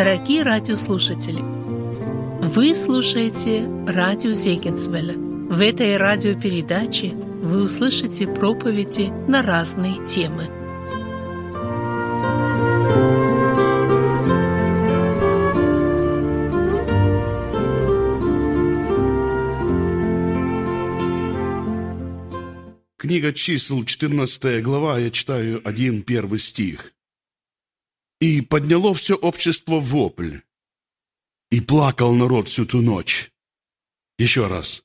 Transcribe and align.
Дорогие 0.00 0.44
радиослушатели, 0.44 1.42
вы 1.42 2.74
слушаете 2.74 3.68
радио 3.86 4.32
Зегенсвелля. 4.32 5.12
В 5.12 5.60
этой 5.60 5.98
радиопередаче 5.98 7.10
вы 7.10 7.64
услышите 7.64 8.26
проповеди 8.26 9.12
на 9.28 9.42
разные 9.42 10.02
темы. 10.06 10.46
Книга 22.96 23.34
чисел, 23.34 23.84
14 23.84 24.62
глава, 24.62 24.98
я 24.98 25.10
читаю 25.10 25.60
один 25.62 26.00
первый 26.00 26.38
стих. 26.38 26.94
И 28.20 28.42
подняло 28.42 28.94
все 28.94 29.14
общество 29.14 29.80
вопль. 29.80 30.40
И 31.50 31.60
плакал 31.60 32.14
народ 32.14 32.48
всю 32.48 32.66
ту 32.66 32.80
ночь. 32.82 33.32
Еще 34.18 34.46
раз. 34.46 34.84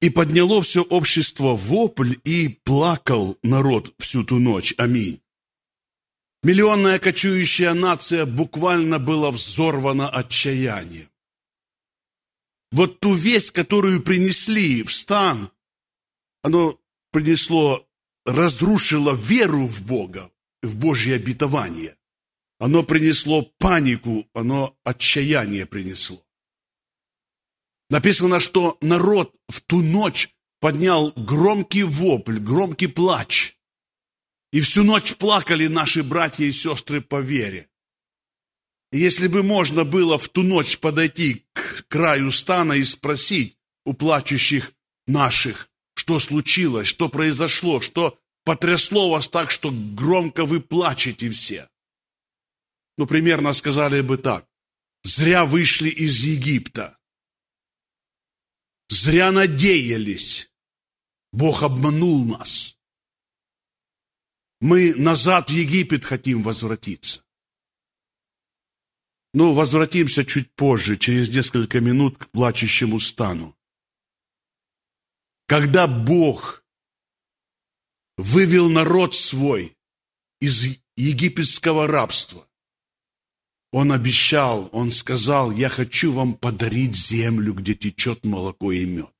И 0.00 0.10
подняло 0.10 0.62
все 0.62 0.82
общество 0.82 1.56
вопль, 1.56 2.14
и 2.24 2.48
плакал 2.62 3.38
народ 3.42 3.94
всю 3.98 4.22
ту 4.22 4.38
ночь. 4.38 4.74
Аминь. 4.78 5.20
Миллионная 6.42 7.00
кочующая 7.00 7.74
нация 7.74 8.24
буквально 8.24 8.98
была 8.98 9.30
взорвана 9.30 10.08
отчаянием. 10.08 11.10
Вот 12.70 13.00
ту 13.00 13.14
весть, 13.14 13.50
которую 13.50 14.02
принесли 14.02 14.82
в 14.82 14.92
стан, 14.92 15.50
оно 16.42 16.78
принесло, 17.10 17.88
разрушило 18.24 19.14
веру 19.14 19.66
в 19.66 19.82
Бога, 19.82 20.30
в 20.62 20.76
Божье 20.76 21.16
обетование. 21.16 21.96
Оно 22.58 22.82
принесло 22.82 23.42
панику, 23.58 24.28
оно 24.34 24.76
отчаяние 24.84 25.64
принесло. 25.64 26.24
Написано, 27.88 28.40
что 28.40 28.76
народ 28.80 29.34
в 29.48 29.60
ту 29.60 29.80
ночь 29.80 30.28
поднял 30.60 31.12
громкий 31.12 31.84
вопль, 31.84 32.38
громкий 32.38 32.88
плач. 32.88 33.56
И 34.52 34.60
всю 34.60 34.82
ночь 34.82 35.14
плакали 35.14 35.68
наши 35.68 36.02
братья 36.02 36.44
и 36.44 36.52
сестры 36.52 37.00
по 37.00 37.20
вере. 37.20 37.68
И 38.90 38.98
если 38.98 39.28
бы 39.28 39.42
можно 39.42 39.84
было 39.84 40.18
в 40.18 40.28
ту 40.28 40.42
ночь 40.42 40.78
подойти 40.78 41.46
к 41.52 41.86
краю 41.88 42.32
стана 42.32 42.72
и 42.72 42.84
спросить 42.84 43.56
у 43.84 43.92
плачущих 43.92 44.72
наших, 45.06 45.70
что 45.94 46.18
случилось, 46.18 46.88
что 46.88 47.08
произошло, 47.08 47.80
что 47.80 48.18
потрясло 48.44 49.10
вас 49.10 49.28
так, 49.28 49.50
что 49.50 49.70
громко 49.70 50.44
вы 50.44 50.60
плачете 50.60 51.30
все 51.30 51.68
ну, 52.98 53.06
примерно 53.06 53.54
сказали 53.54 54.00
бы 54.00 54.18
так. 54.18 54.46
Зря 55.04 55.44
вышли 55.44 55.88
из 55.88 56.24
Египта. 56.24 56.98
Зря 58.88 59.30
надеялись. 59.30 60.52
Бог 61.32 61.62
обманул 61.62 62.24
нас. 62.24 62.76
Мы 64.60 64.94
назад 64.94 65.50
в 65.50 65.52
Египет 65.52 66.04
хотим 66.04 66.42
возвратиться. 66.42 67.24
Ну, 69.32 69.52
возвратимся 69.52 70.24
чуть 70.24 70.52
позже, 70.54 70.96
через 70.96 71.28
несколько 71.28 71.80
минут 71.80 72.18
к 72.18 72.28
плачущему 72.30 72.98
стану. 72.98 73.56
Когда 75.46 75.86
Бог 75.86 76.64
вывел 78.16 78.68
народ 78.68 79.14
свой 79.14 79.76
из 80.40 80.80
египетского 80.96 81.86
рабства, 81.86 82.47
он 83.70 83.92
обещал, 83.92 84.68
он 84.72 84.92
сказал, 84.92 85.50
я 85.52 85.68
хочу 85.68 86.12
вам 86.12 86.34
подарить 86.34 86.96
землю, 86.96 87.52
где 87.52 87.74
течет 87.74 88.24
молоко 88.24 88.72
и 88.72 88.84
мед. 88.84 89.12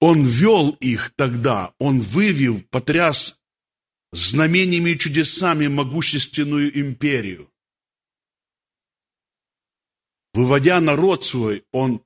Он 0.00 0.24
вел 0.26 0.70
их 0.80 1.12
тогда, 1.16 1.74
он 1.78 2.00
вывел, 2.00 2.62
потряс 2.70 3.40
знамениями 4.12 4.90
и 4.90 4.98
чудесами 4.98 5.68
могущественную 5.68 6.78
империю. 6.78 7.50
Выводя 10.34 10.80
народ 10.80 11.24
свой, 11.24 11.64
он 11.72 12.02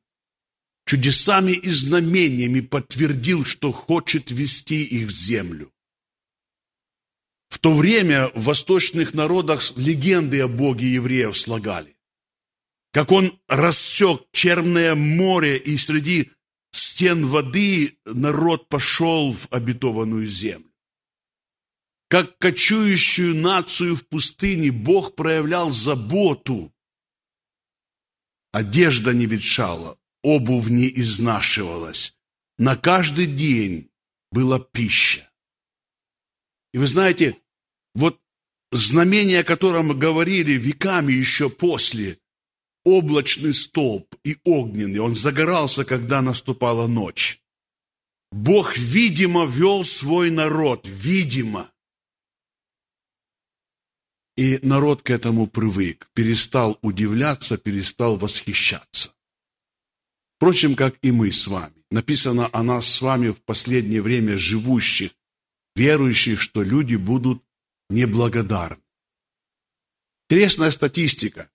чудесами 0.87 1.53
и 1.53 1.69
знамениями 1.69 2.61
подтвердил, 2.61 3.45
что 3.45 3.73
хочет 3.73 4.31
вести 4.31 4.85
их 4.85 5.09
в 5.09 5.11
землю. 5.11 5.73
То 7.61 7.75
время 7.75 8.29
в 8.35 8.45
восточных 8.45 9.13
народах 9.13 9.63
легенды 9.77 10.41
о 10.41 10.49
Боге 10.49 10.95
евреев 10.95 11.37
слагали. 11.37 11.97
Как 12.93 13.13
он 13.13 13.39
рассек 13.49 14.23
Черное 14.33 14.95
море, 14.95 15.59
и 15.59 15.77
среди 15.77 16.33
стен 16.73 17.27
воды 17.27 17.99
народ 18.05 18.69
пошел 18.69 19.33
в 19.33 19.47
обетованную 19.51 20.27
землю. 20.27 20.71
Как 22.09 22.39
кочующую 22.39 23.37
нацию 23.37 23.95
в 23.95 24.07
пустыне 24.07 24.73
Бог 24.73 25.15
проявлял 25.15 25.71
заботу. 25.71 26.75
Одежда 28.53 29.13
не 29.13 29.27
ветшала, 29.27 29.97
обувь 30.23 30.69
не 30.69 30.89
изнашивалась. 31.01 32.17
На 32.59 32.77
каждый 32.77 33.27
день 33.27 33.91
была 34.33 34.59
пища. 34.59 35.31
И 36.73 36.79
вы 36.79 36.89
знаете, 36.89 37.37
вот 37.95 38.21
знамение, 38.73 39.41
о 39.41 39.45
котором 39.45 39.99
говорили 39.99 40.53
веками 40.53 41.13
еще 41.13 41.51
после, 41.51 42.19
облачный 42.85 43.55
столб 43.55 44.15
и 44.25 44.39
огненный, 44.45 45.01
он 45.01 45.15
загорался, 45.15 45.85
когда 45.85 46.23
наступала 46.23 46.87
ночь. 46.87 47.43
Бог, 48.33 48.77
видимо, 48.77 49.45
вел 49.45 49.85
свой 49.85 50.31
народ, 50.31 50.87
видимо. 50.87 51.71
И 54.37 54.59
народ 54.63 55.03
к 55.03 55.11
этому 55.11 55.47
привык, 55.47 56.09
перестал 56.15 56.79
удивляться, 56.81 57.59
перестал 57.59 58.17
восхищаться. 58.17 59.13
Впрочем, 60.37 60.77
как 60.77 60.97
и 61.03 61.11
мы 61.11 61.33
с 61.33 61.47
вами. 61.47 61.75
Написано 61.91 62.49
о 62.53 62.63
нас 62.63 62.87
с 62.87 63.03
вами 63.03 63.31
в 63.31 63.43
последнее 63.43 64.01
время 64.01 64.39
живущих 64.39 65.11
верующих, 65.75 66.41
что 66.41 66.63
люди 66.63 66.97
будут 66.97 67.43
неблагодарны. 67.91 68.83
Интересная 70.29 70.71
статистика. 70.71 71.51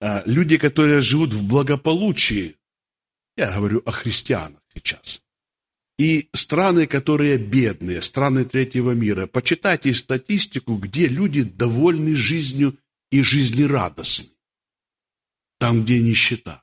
А, 0.00 0.22
люди, 0.26 0.58
которые 0.58 1.00
живут 1.00 1.32
в 1.32 1.46
благополучии, 1.46 2.56
я 3.36 3.50
говорю 3.52 3.82
о 3.86 3.90
христианах 3.90 4.60
сейчас, 4.72 5.22
и 5.98 6.28
страны, 6.34 6.86
которые 6.86 7.38
бедные, 7.38 8.02
страны 8.02 8.44
третьего 8.44 8.90
мира, 8.90 9.26
почитайте 9.26 9.94
статистику, 9.94 10.76
где 10.76 11.06
люди 11.06 11.44
довольны 11.44 12.14
жизнью 12.16 12.76
и 13.10 13.22
жизнерадостны. 13.22 14.28
Там, 15.58 15.84
где 15.84 16.00
нищета. 16.00 16.62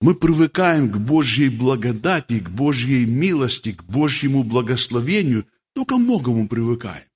Мы 0.00 0.14
привыкаем 0.14 0.90
к 0.90 0.96
Божьей 0.96 1.50
благодати, 1.50 2.40
к 2.40 2.48
Божьей 2.48 3.04
милости, 3.04 3.72
к 3.72 3.82
Божьему 3.84 4.44
благословению, 4.44 5.46
но 5.74 5.84
ко 5.84 5.98
многому 5.98 6.48
привыкаем. 6.48 7.09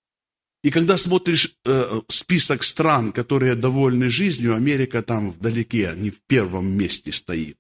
И 0.64 0.70
когда 0.70 0.96
смотришь 0.96 1.58
э, 1.66 2.00
список 2.08 2.62
стран, 2.62 3.12
которые 3.12 3.54
довольны 3.54 4.08
жизнью, 4.08 4.54
Америка 4.54 5.02
там 5.02 5.30
вдалеке, 5.30 5.92
не 5.94 6.08
в 6.08 6.22
первом 6.22 6.72
месте 6.72 7.12
стоит. 7.12 7.58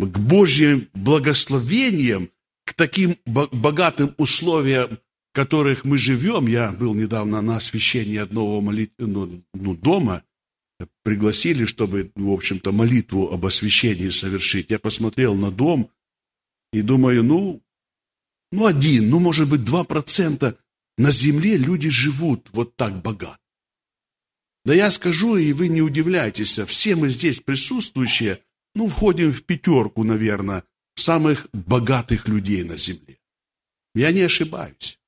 К 0.00 0.18
Божьим 0.18 0.88
благословениям, 0.94 2.28
к 2.64 2.74
таким 2.74 3.18
богатым 3.24 4.12
условиям, 4.18 4.98
в 5.30 5.32
которых 5.32 5.84
мы 5.84 5.96
живем, 5.96 6.48
я 6.48 6.72
был 6.72 6.94
недавно 6.94 7.40
на 7.40 7.58
освящении 7.58 8.18
одного 8.18 8.60
молит... 8.60 8.92
ну, 8.98 9.44
ну, 9.54 9.76
дома, 9.76 10.24
пригласили, 11.04 11.66
чтобы, 11.66 12.10
в 12.16 12.32
общем-то, 12.32 12.72
молитву 12.72 13.32
об 13.32 13.46
освящении 13.46 14.08
совершить. 14.08 14.70
Я 14.70 14.80
посмотрел 14.80 15.36
на 15.36 15.52
дом 15.52 15.88
и 16.72 16.82
думаю, 16.82 17.22
ну, 17.22 17.62
ну 18.52 18.66
один, 18.66 19.10
ну, 19.10 19.18
может 19.20 19.48
быть, 19.48 19.64
два 19.64 19.84
процента 19.84 20.58
на 20.98 21.10
земле 21.10 21.56
люди 21.56 21.88
живут 21.88 22.48
вот 22.52 22.76
так 22.76 23.00
богато. 23.02 23.38
Да 24.64 24.74
я 24.74 24.90
скажу, 24.90 25.36
и 25.36 25.52
вы 25.52 25.68
не 25.68 25.82
удивляйтесь, 25.82 26.58
все 26.58 26.96
мы 26.96 27.08
здесь 27.08 27.40
присутствующие, 27.40 28.40
ну, 28.74 28.88
входим 28.88 29.32
в 29.32 29.42
пятерку, 29.44 30.04
наверное, 30.04 30.64
самых 30.96 31.48
богатых 31.52 32.28
людей 32.28 32.62
на 32.64 32.76
земле. 32.76 33.18
Я 33.94 34.12
не 34.12 34.20
ошибаюсь. 34.20 34.98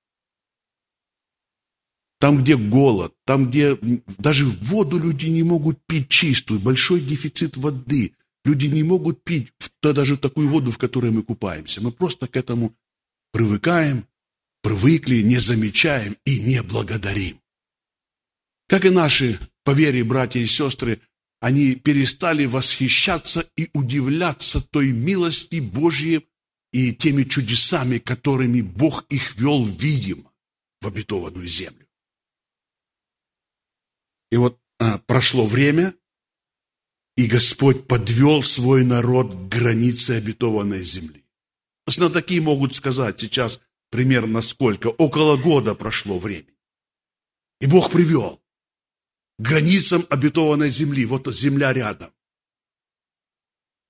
Там, 2.18 2.42
где 2.42 2.56
голод, 2.56 3.14
там, 3.24 3.50
где 3.50 3.76
даже 4.18 4.46
воду 4.46 4.98
люди 4.98 5.26
не 5.26 5.42
могут 5.42 5.84
пить 5.86 6.08
чистую, 6.08 6.60
большой 6.60 7.00
дефицит 7.00 7.56
воды. 7.56 8.14
Люди 8.44 8.66
не 8.66 8.82
могут 8.82 9.22
пить 9.22 9.52
даже 9.82 10.16
такую 10.16 10.48
воду, 10.48 10.70
в 10.70 10.78
которой 10.78 11.10
мы 11.10 11.22
купаемся. 11.22 11.80
Мы 11.80 11.92
просто 11.92 12.26
к 12.26 12.36
этому 12.36 12.74
привыкаем, 13.32 14.06
привыкли, 14.62 15.22
не 15.22 15.38
замечаем 15.38 16.16
и 16.24 16.40
не 16.40 16.62
благодарим. 16.62 17.40
Как 18.68 18.84
и 18.84 18.90
наши 18.90 19.38
по 19.64 19.72
вере 19.72 20.04
братья 20.04 20.40
и 20.40 20.46
сестры, 20.46 21.00
они 21.40 21.74
перестали 21.74 22.46
восхищаться 22.46 23.48
и 23.56 23.68
удивляться 23.74 24.60
той 24.60 24.92
милости 24.92 25.60
Божьей 25.60 26.28
и 26.72 26.94
теми 26.94 27.24
чудесами, 27.24 27.98
которыми 27.98 28.60
Бог 28.60 29.04
их 29.08 29.34
вел 29.36 29.64
видимо 29.66 30.32
в 30.80 30.86
обетованную 30.86 31.48
землю. 31.48 31.86
И 34.30 34.36
вот 34.36 34.58
а, 34.78 34.98
прошло 34.98 35.46
время, 35.46 35.94
и 37.16 37.26
Господь 37.26 37.86
подвел 37.86 38.42
свой 38.42 38.84
народ 38.84 39.32
к 39.32 39.48
границе 39.48 40.12
обетованной 40.12 40.82
земли. 40.82 41.21
Знатоки 41.86 42.40
могут 42.40 42.74
сказать 42.74 43.20
сейчас 43.20 43.60
примерно 43.90 44.40
сколько, 44.40 44.88
около 44.88 45.36
года 45.36 45.74
прошло 45.74 46.18
времени. 46.18 46.56
И 47.60 47.66
Бог 47.66 47.90
привел 47.90 48.40
к 49.38 49.42
границам 49.42 50.06
обетованной 50.08 50.70
земли, 50.70 51.04
вот 51.04 51.32
земля 51.34 51.72
рядом. 51.72 52.10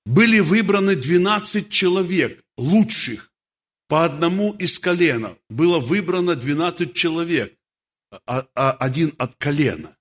Были 0.05 0.39
выбраны 0.39 0.95
12 0.95 1.69
человек, 1.69 2.43
лучших, 2.57 3.31
по 3.87 4.05
одному 4.05 4.53
из 4.53 4.79
колена. 4.79 5.37
Было 5.49 5.79
выбрано 5.79 6.35
12 6.35 6.93
человек, 6.93 7.55
а, 8.25 8.47
а, 8.55 8.71
один 8.71 9.13
от 9.17 9.35
колена. 9.35 9.95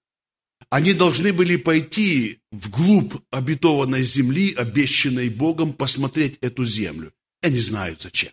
Они 0.71 0.95
должны 0.95 1.33
были 1.33 1.57
пойти 1.57 2.41
вглубь 2.51 3.15
обетованной 3.31 4.03
земли, 4.03 4.55
обещанной 4.55 5.29
Богом, 5.29 5.75
посмотреть 5.75 6.39
эту 6.41 6.65
землю. 6.65 7.13
Я 7.43 7.51
не 7.51 7.59
знаю 7.59 7.97
зачем. 7.99 8.33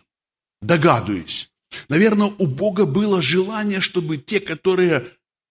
Догадываюсь. 0.62 1.50
Наверное, 1.88 2.32
у 2.38 2.46
Бога 2.46 2.86
было 2.86 3.22
желание, 3.22 3.80
чтобы 3.80 4.18
те, 4.18 4.40
которые 4.40 5.06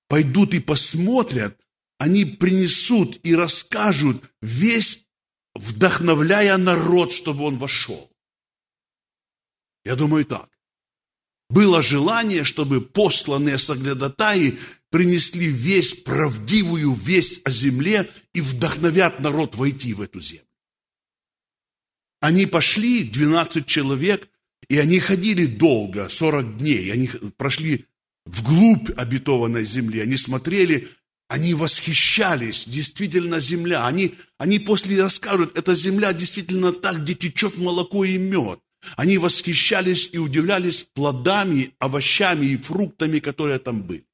пойдут 0.08 0.54
и 0.54 0.60
посмотрят, 0.60 1.58
они 1.98 2.26
принесут 2.26 3.20
и 3.24 3.36
расскажут 3.36 4.24
весь, 4.42 5.06
вдохновляя 5.54 6.58
народ, 6.58 7.12
чтобы 7.12 7.44
он 7.44 7.58
вошел. 7.58 8.10
Я 9.84 9.96
думаю 9.96 10.26
так. 10.26 10.50
Было 11.50 11.82
желание, 11.82 12.44
чтобы 12.44 12.80
посланные 12.80 13.58
соглядатаи 13.58 14.60
принесли 14.92 15.48
весть, 15.48 16.04
правдивую 16.04 16.94
весть 16.94 17.42
о 17.44 17.50
земле 17.50 18.10
и 18.34 18.42
вдохновят 18.42 19.20
народ 19.20 19.56
войти 19.56 19.94
в 19.94 20.02
эту 20.02 20.22
землю. 20.22 20.49
Они 22.20 22.46
пошли, 22.46 23.04
12 23.04 23.66
человек, 23.66 24.28
и 24.68 24.78
они 24.78 25.00
ходили 25.00 25.46
долго, 25.46 26.10
40 26.10 26.58
дней. 26.58 26.92
Они 26.92 27.08
прошли 27.38 27.86
вглубь 28.26 28.90
обетованной 28.98 29.64
земли. 29.64 30.02
Они 30.02 30.18
смотрели, 30.18 30.88
они 31.28 31.54
восхищались. 31.54 32.66
Действительно 32.68 33.40
земля. 33.40 33.86
Они, 33.86 34.16
они 34.38 34.60
после 34.60 35.02
расскажут, 35.02 35.58
эта 35.58 35.74
земля 35.74 36.12
действительно 36.14 36.74
так, 36.74 37.04
где 37.04 37.16
течет 37.16 37.58
молоко 37.58 38.04
и 38.04 38.18
мед. 38.18 38.60
Они 38.96 39.18
восхищались 39.18 40.10
и 40.14 40.18
удивлялись 40.18 40.84
плодами, 40.84 41.74
овощами 41.80 42.46
и 42.46 42.58
фруктами, 42.58 43.20
которые 43.20 43.60
там 43.60 43.82
были. 43.82 44.06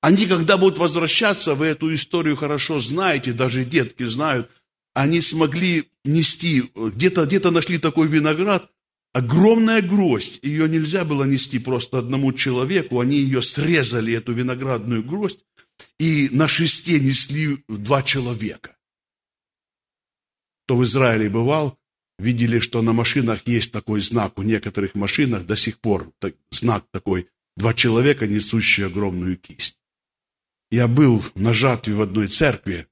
Они, 0.00 0.26
когда 0.26 0.56
будут 0.56 0.78
возвращаться, 0.78 1.54
вы 1.54 1.66
эту 1.66 1.94
историю 1.94 2.36
хорошо 2.36 2.80
знаете, 2.80 3.32
даже 3.32 3.64
детки 3.64 4.02
знают, 4.04 4.50
они 4.94 5.20
смогли 5.20 5.90
нести, 6.04 6.64
где-то 6.74 7.26
где 7.26 7.38
нашли 7.50 7.78
такой 7.78 8.08
виноград, 8.08 8.70
огромная 9.12 9.82
гроздь, 9.82 10.38
ее 10.42 10.68
нельзя 10.68 11.04
было 11.04 11.24
нести 11.24 11.58
просто 11.58 11.98
одному 11.98 12.32
человеку, 12.32 13.00
они 13.00 13.16
ее 13.18 13.42
срезали, 13.42 14.12
эту 14.14 14.32
виноградную 14.32 15.04
гроздь, 15.04 15.44
и 15.98 16.28
на 16.32 16.48
шесте 16.48 16.98
несли 17.00 17.58
два 17.68 18.02
человека. 18.02 18.76
Кто 20.64 20.76
в 20.76 20.84
Израиле 20.84 21.28
бывал, 21.28 21.78
видели, 22.18 22.60
что 22.60 22.82
на 22.82 22.92
машинах 22.92 23.46
есть 23.46 23.72
такой 23.72 24.00
знак, 24.00 24.38
у 24.38 24.42
некоторых 24.42 24.94
машинах 24.94 25.46
до 25.46 25.56
сих 25.56 25.78
пор 25.78 26.12
так, 26.18 26.34
знак 26.50 26.86
такой, 26.92 27.28
два 27.56 27.74
человека, 27.74 28.26
несущие 28.26 28.86
огромную 28.86 29.36
кисть. 29.36 29.78
Я 30.70 30.86
был 30.86 31.24
на 31.34 31.52
жатве 31.52 31.94
в 31.94 32.02
одной 32.02 32.28
церкви, 32.28 32.86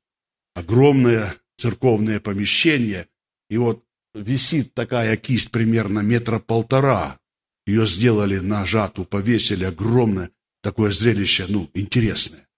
огромное 0.54 1.34
церковное 1.58 2.20
помещение, 2.20 3.06
и 3.50 3.58
вот 3.58 3.84
висит 4.14 4.74
такая 4.74 5.16
кисть 5.16 5.50
примерно 5.50 6.00
метра 6.00 6.38
полтора. 6.38 7.18
Ее 7.66 7.86
сделали 7.86 8.38
на 8.38 8.64
жатву, 8.64 9.04
повесили 9.04 9.64
огромное 9.64 10.30
такое 10.62 10.90
зрелище, 10.90 11.46
ну, 11.48 11.70
интересное. 11.74 12.48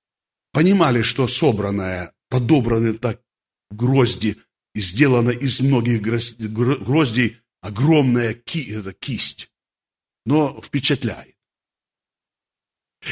Понимали, 0.52 1.02
что 1.02 1.26
собранное, 1.26 2.12
подобраны 2.28 2.92
так 2.94 3.20
грозди, 3.70 4.36
и 4.74 4.80
сделано 4.80 5.30
из 5.30 5.60
многих 5.60 6.00
гроздей 6.00 7.38
огромная 7.60 8.34
ки, 8.34 8.72
это 8.72 8.92
кисть. 8.92 9.50
Но 10.24 10.60
впечатляет. 10.62 11.34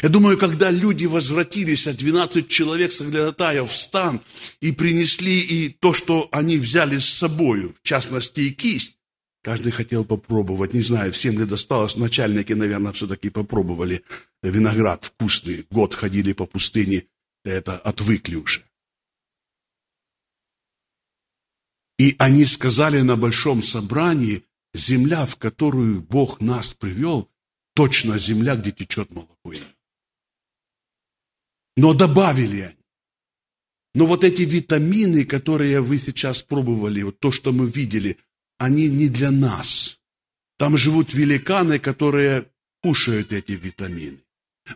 Я 0.03 0.09
думаю, 0.09 0.37
когда 0.37 0.69
люди 0.69 1.05
возвратились, 1.05 1.87
а 1.87 1.93
12 1.93 2.47
человек 2.47 2.91
соглядатаев 2.91 3.71
в 3.71 3.75
стан 3.75 4.21
и 4.61 4.71
принесли 4.71 5.39
и 5.39 5.69
то, 5.69 5.93
что 5.93 6.29
они 6.31 6.57
взяли 6.57 6.99
с 6.99 7.09
собой, 7.09 7.73
в 7.73 7.81
частности 7.81 8.41
и 8.41 8.51
кисть, 8.51 8.97
каждый 9.41 9.71
хотел 9.71 10.05
попробовать, 10.05 10.73
не 10.73 10.81
знаю, 10.81 11.11
всем 11.11 11.39
ли 11.39 11.45
досталось, 11.45 11.97
начальники, 11.97 12.53
наверное, 12.53 12.91
все-таки 12.91 13.29
попробовали. 13.29 14.03
Виноград 14.43 15.05
вкусный, 15.05 15.65
год 15.71 15.95
ходили 15.95 16.33
по 16.33 16.45
пустыне, 16.45 17.07
это 17.43 17.77
отвыкли 17.77 18.35
уже. 18.35 18.63
И 21.97 22.15
они 22.19 22.45
сказали 22.45 23.01
на 23.01 23.17
большом 23.17 23.63
собрании, 23.63 24.43
земля, 24.73 25.25
в 25.25 25.35
которую 25.35 26.01
Бог 26.01 26.41
нас 26.41 26.75
привел, 26.75 27.27
точно 27.73 28.19
земля, 28.19 28.55
где 28.55 28.71
течет 28.71 29.11
молоко 29.11 29.51
и 29.51 29.59
но 31.79 31.93
добавили 31.93 32.61
они. 32.61 32.75
Но 33.93 34.05
вот 34.05 34.23
эти 34.25 34.41
витамины, 34.41 35.25
которые 35.25 35.79
вы 35.81 35.97
сейчас 35.97 36.41
пробовали, 36.41 37.03
вот 37.03 37.19
то, 37.19 37.31
что 37.31 37.53
мы 37.53 37.69
видели, 37.69 38.17
они 38.57 38.89
не 38.89 39.07
для 39.07 39.31
нас. 39.31 39.99
Там 40.57 40.77
живут 40.77 41.13
великаны, 41.13 41.79
которые 41.79 42.51
кушают 42.83 43.31
эти 43.31 43.53
витамины. 43.53 44.19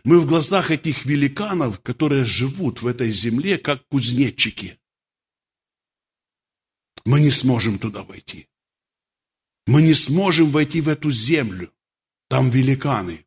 Мы 0.02 0.18
в 0.18 0.26
глазах 0.26 0.70
этих 0.70 1.04
великанов, 1.04 1.80
которые 1.80 2.24
живут 2.24 2.80
в 2.80 2.86
этой 2.86 3.10
земле, 3.10 3.58
как 3.58 3.86
кузнечики. 3.88 4.78
Мы 7.04 7.20
не 7.20 7.30
сможем 7.30 7.78
туда 7.78 8.02
войти. 8.02 8.48
Мы 9.66 9.82
не 9.82 9.94
сможем 9.94 10.50
войти 10.50 10.80
в 10.80 10.88
эту 10.88 11.10
землю. 11.10 11.70
Там 12.28 12.48
великаны. 12.48 13.26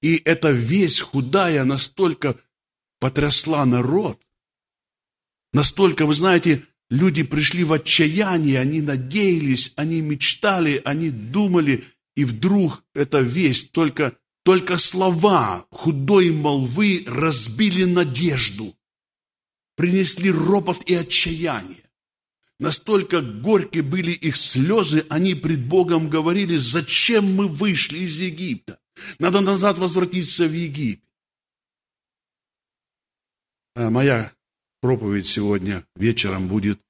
И 0.00 0.22
эта 0.24 0.52
весь 0.52 1.00
худая 1.00 1.64
настолько 1.64 2.40
потрясла 2.98 3.64
народ. 3.64 4.20
Настолько, 5.52 6.06
вы 6.06 6.14
знаете, 6.14 6.64
люди 6.90 7.22
пришли 7.22 7.64
в 7.64 7.72
отчаяние, 7.72 8.60
они 8.60 8.82
надеялись, 8.82 9.72
они 9.76 10.00
мечтали, 10.00 10.82
они 10.84 11.10
думали, 11.10 11.84
и 12.14 12.24
вдруг 12.24 12.84
эта 12.94 13.20
весть, 13.20 13.72
только, 13.72 14.16
только 14.44 14.78
слова 14.78 15.66
худой 15.70 16.30
молвы 16.30 17.04
разбили 17.06 17.84
надежду, 17.84 18.76
принесли 19.76 20.30
ропот 20.30 20.82
и 20.88 20.94
отчаяние. 20.94 21.82
Настолько 22.58 23.20
горькие 23.20 23.82
были 23.82 24.12
их 24.12 24.36
слезы, 24.36 25.04
они 25.10 25.34
пред 25.34 25.66
Богом 25.66 26.08
говорили, 26.08 26.56
зачем 26.56 27.34
мы 27.34 27.48
вышли 27.48 27.98
из 27.98 28.18
Египта? 28.18 28.78
Надо 29.18 29.40
назад 29.42 29.76
возвратиться 29.76 30.46
в 30.46 30.52
Египет. 30.52 31.05
А 33.76 33.90
моя 33.90 34.32
проповедь 34.80 35.26
сегодня 35.26 35.84
вечером 35.96 36.48
будет 36.48 36.80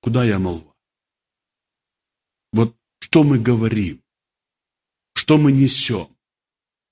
«Куда 0.00 0.24
я 0.24 0.38
молва?» 0.38 0.72
Вот 2.52 2.76
что 3.00 3.24
мы 3.24 3.40
говорим, 3.40 4.00
что 5.14 5.38
мы 5.38 5.50
несем. 5.50 6.06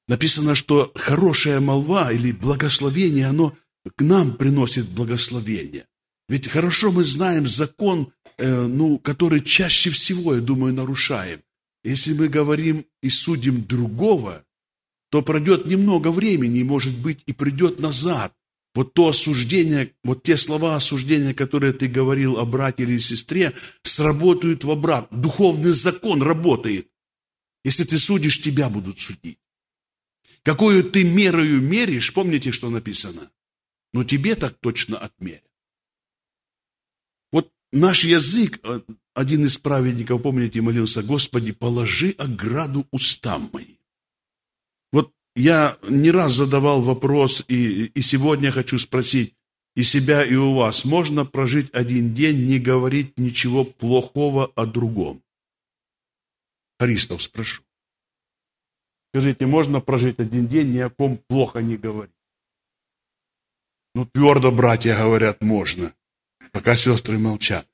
Написано, 0.08 0.56
что 0.56 0.90
хорошая 0.96 1.60
молва 1.60 2.12
или 2.12 2.32
благословение, 2.32 3.28
оно 3.28 3.56
к 3.96 4.02
нам 4.02 4.36
приносит 4.36 4.88
благословение. 4.88 5.86
Ведь 6.28 6.48
хорошо 6.48 6.90
мы 6.90 7.04
знаем 7.04 7.46
закон, 7.46 8.12
э, 8.38 8.66
ну, 8.66 8.98
который 8.98 9.40
чаще 9.40 9.90
всего, 9.90 10.34
я 10.34 10.40
думаю, 10.40 10.74
нарушаем. 10.74 11.40
Если 11.84 12.12
мы 12.12 12.28
говорим 12.28 12.86
и 13.02 13.08
судим 13.08 13.64
другого, 13.64 14.44
то 15.10 15.22
пройдет 15.22 15.66
немного 15.66 16.10
времени, 16.10 16.64
может 16.64 16.98
быть, 16.98 17.22
и 17.26 17.32
придет 17.32 17.78
назад 17.78 18.34
вот 18.74 18.92
то 18.92 19.08
осуждение, 19.08 19.94
вот 20.02 20.24
те 20.24 20.36
слова 20.36 20.74
осуждения, 20.76 21.32
которые 21.32 21.72
ты 21.72 21.86
говорил 21.86 22.38
о 22.38 22.44
брате 22.44 22.82
или 22.82 22.98
сестре, 22.98 23.52
сработают 23.84 24.64
в 24.64 24.70
обратно. 24.70 25.16
Духовный 25.16 25.72
закон 25.72 26.22
работает. 26.22 26.88
Если 27.64 27.84
ты 27.84 27.98
судишь, 27.98 28.42
тебя 28.42 28.68
будут 28.68 29.00
судить. 29.00 29.38
Какую 30.42 30.84
ты 30.84 31.04
мерою 31.04 31.62
меришь, 31.62 32.12
помните, 32.12 32.52
что 32.52 32.68
написано? 32.68 33.30
Но 33.92 34.04
тебе 34.04 34.34
так 34.34 34.58
точно 34.60 34.98
отмерят. 34.98 35.44
Вот 37.30 37.50
наш 37.72 38.04
язык, 38.04 38.58
э, 38.64 38.80
один 39.14 39.46
из 39.46 39.56
праведников, 39.56 40.20
помните, 40.20 40.60
молился, 40.60 41.02
Господи, 41.02 41.52
положи 41.52 42.10
ограду 42.18 42.86
устам 42.90 43.48
моим. 43.52 43.78
Я 45.36 45.76
не 45.88 46.10
раз 46.10 46.32
задавал 46.32 46.80
вопрос, 46.80 47.44
и, 47.48 47.86
и 47.86 48.02
сегодня 48.02 48.52
хочу 48.52 48.78
спросить 48.78 49.34
и 49.74 49.82
себя, 49.82 50.24
и 50.24 50.34
у 50.34 50.54
вас, 50.54 50.84
можно 50.84 51.24
прожить 51.24 51.74
один 51.74 52.14
день, 52.14 52.46
не 52.46 52.60
говорить 52.60 53.18
ничего 53.18 53.64
плохого 53.64 54.52
о 54.54 54.66
другом? 54.66 55.22
Христов 56.78 57.22
спрошу. 57.22 57.62
Скажите, 59.10 59.46
можно 59.46 59.80
прожить 59.80 60.20
один 60.20 60.46
день, 60.46 60.72
ни 60.72 60.78
о 60.78 60.90
ком 60.90 61.18
плохо 61.18 61.60
не 61.60 61.76
говорить? 61.76 62.14
Ну, 63.94 64.06
твердо 64.06 64.52
братья 64.52 64.96
говорят, 64.96 65.42
можно, 65.42 65.92
пока 66.52 66.76
сестры 66.76 67.18
молчат. 67.18 67.66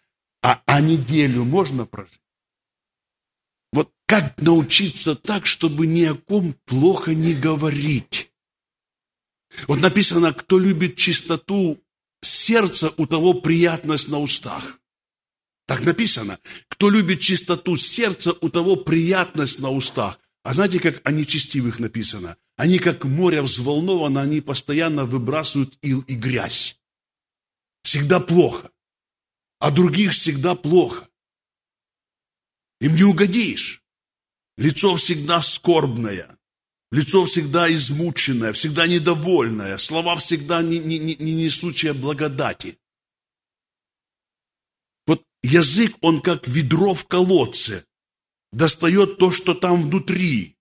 А, 0.42 0.62
а 0.66 0.80
неделю 0.80 1.44
можно 1.44 1.86
прожить? 1.86 2.20
Как 4.10 4.42
научиться 4.42 5.14
так, 5.14 5.46
чтобы 5.46 5.86
ни 5.86 6.02
о 6.02 6.16
ком 6.16 6.54
плохо 6.64 7.14
не 7.14 7.32
говорить? 7.32 8.32
Вот 9.68 9.78
написано, 9.78 10.32
кто 10.32 10.58
любит 10.58 10.96
чистоту 10.96 11.80
сердца, 12.20 12.92
у 12.96 13.06
того 13.06 13.34
приятность 13.34 14.08
на 14.08 14.18
устах. 14.18 14.80
Так 15.64 15.84
написано. 15.84 16.40
Кто 16.66 16.90
любит 16.90 17.20
чистоту 17.20 17.76
сердца, 17.76 18.32
у 18.40 18.48
того 18.48 18.74
приятность 18.74 19.60
на 19.60 19.70
устах. 19.70 20.18
А 20.42 20.54
знаете, 20.54 20.80
как 20.80 21.00
о 21.04 21.12
нечестивых 21.12 21.78
написано? 21.78 22.36
Они, 22.56 22.80
как 22.80 23.04
море 23.04 23.42
взволнованы, 23.42 24.18
они 24.18 24.40
постоянно 24.40 25.04
выбрасывают 25.04 25.78
ил 25.82 26.00
и 26.08 26.16
грязь. 26.16 26.80
Всегда 27.84 28.18
плохо. 28.18 28.72
А 29.60 29.70
других 29.70 30.14
всегда 30.14 30.56
плохо. 30.56 31.08
Им 32.80 32.96
не 32.96 33.04
угодишь. 33.04 33.79
Лицо 34.60 34.94
всегда 34.96 35.40
скорбное. 35.40 36.38
Лицо 36.92 37.24
всегда 37.24 37.72
измученное, 37.72 38.52
всегда 38.52 38.86
недовольное. 38.86 39.78
Слова 39.78 40.16
всегда 40.16 40.62
не, 40.62 40.78
не, 40.78 40.98
не, 40.98 41.16
не 41.16 41.32
несущие 41.32 41.94
благодати. 41.94 42.78
Вот 45.06 45.24
язык, 45.42 45.96
он 46.02 46.20
как 46.20 46.46
ведро 46.46 46.92
в 46.92 47.06
колодце 47.06 47.86
достает 48.52 49.16
то, 49.16 49.32
что 49.32 49.54
там 49.54 49.80
внутри. 49.80 50.58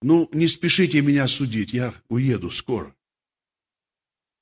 Ну, 0.00 0.28
не 0.32 0.46
спешите 0.46 1.00
меня 1.00 1.26
судить, 1.26 1.72
я 1.72 1.92
уеду 2.08 2.52
скоро. 2.52 2.94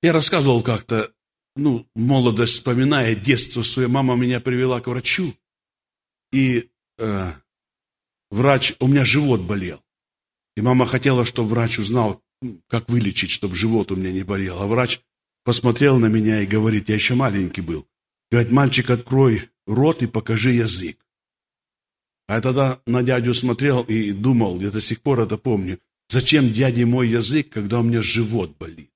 Я 0.03 0.13
рассказывал 0.13 0.63
как-то, 0.63 1.15
ну, 1.55 1.89
молодость 1.95 2.55
вспоминая, 2.57 3.15
детство 3.15 3.63
свое, 3.63 3.89
мама 3.89 4.17
меня 4.17 4.39
привела 4.43 4.83
к 4.83 4.87
врачу, 4.87 5.35
и 6.31 6.69
э, 6.99 7.33
врач, 8.37 8.75
у 8.81 8.87
меня 8.87 9.05
живот 9.05 9.41
болел. 9.41 9.83
И 10.57 10.61
мама 10.63 10.87
хотела, 10.87 11.25
чтобы 11.25 11.51
врач 11.51 11.79
узнал, 11.79 12.23
как 12.69 12.89
вылечить, 12.89 13.31
чтобы 13.31 13.57
живот 13.57 13.91
у 13.91 13.97
меня 13.97 14.13
не 14.13 14.23
болел. 14.23 14.63
А 14.63 14.67
врач 14.67 15.01
посмотрел 15.45 15.99
на 15.99 16.07
меня 16.07 16.43
и 16.43 16.47
говорит, 16.47 16.89
я 16.89 16.95
еще 16.95 17.15
маленький 17.15 17.63
был. 17.63 17.87
Говорит, 18.31 18.53
мальчик, 18.53 18.91
открой 18.91 19.49
рот 19.67 20.03
и 20.03 20.07
покажи 20.07 20.53
язык. 20.53 20.99
А 22.29 22.35
я 22.35 22.41
тогда 22.41 22.81
на 22.87 23.03
дядю 23.03 23.35
смотрел 23.35 23.83
и 23.83 24.13
думал, 24.13 24.61
я 24.61 24.71
до 24.71 24.81
сих 24.81 25.01
пор 25.01 25.21
это 25.21 25.37
помню, 25.37 25.79
зачем 26.09 26.53
дяде 26.53 26.85
мой 26.85 27.09
язык, 27.09 27.51
когда 27.51 27.81
у 27.81 27.83
меня 27.83 28.03
живот 28.03 28.57
болит? 28.59 28.91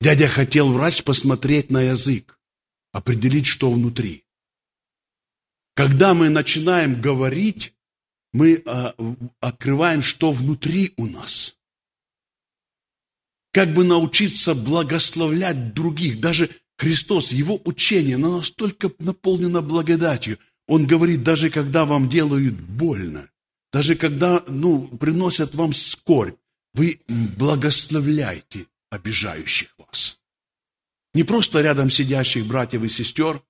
Дядя 0.00 0.28
хотел 0.28 0.72
врач 0.72 1.02
посмотреть 1.02 1.70
на 1.70 1.82
язык, 1.82 2.38
определить, 2.92 3.46
что 3.46 3.70
внутри. 3.70 4.24
Когда 5.80 6.12
мы 6.12 6.28
начинаем 6.28 7.00
говорить, 7.00 7.72
мы 8.34 8.62
а, 8.66 8.94
открываем, 9.40 10.02
что 10.02 10.30
внутри 10.30 10.92
у 10.98 11.06
нас. 11.06 11.56
Как 13.50 13.72
бы 13.72 13.82
научиться 13.82 14.54
благословлять 14.54 15.72
других, 15.72 16.20
даже 16.20 16.50
Христос, 16.76 17.32
Его 17.32 17.58
учение, 17.64 18.16
оно 18.16 18.36
настолько 18.36 18.92
наполнено 18.98 19.62
благодатью. 19.62 20.38
Он 20.68 20.86
говорит, 20.86 21.22
даже 21.22 21.48
когда 21.48 21.86
вам 21.86 22.10
делают 22.10 22.60
больно, 22.60 23.30
даже 23.72 23.94
когда 23.96 24.44
ну, 24.48 24.86
приносят 24.98 25.54
вам 25.54 25.72
скорбь, 25.72 26.36
вы 26.74 27.00
благословляйте 27.08 28.66
обижающих 28.90 29.74
вас. 29.78 30.18
Не 31.14 31.24
просто 31.24 31.62
рядом 31.62 31.88
сидящих 31.88 32.44
братьев 32.44 32.82
и 32.82 32.88
сестер, 32.88 33.42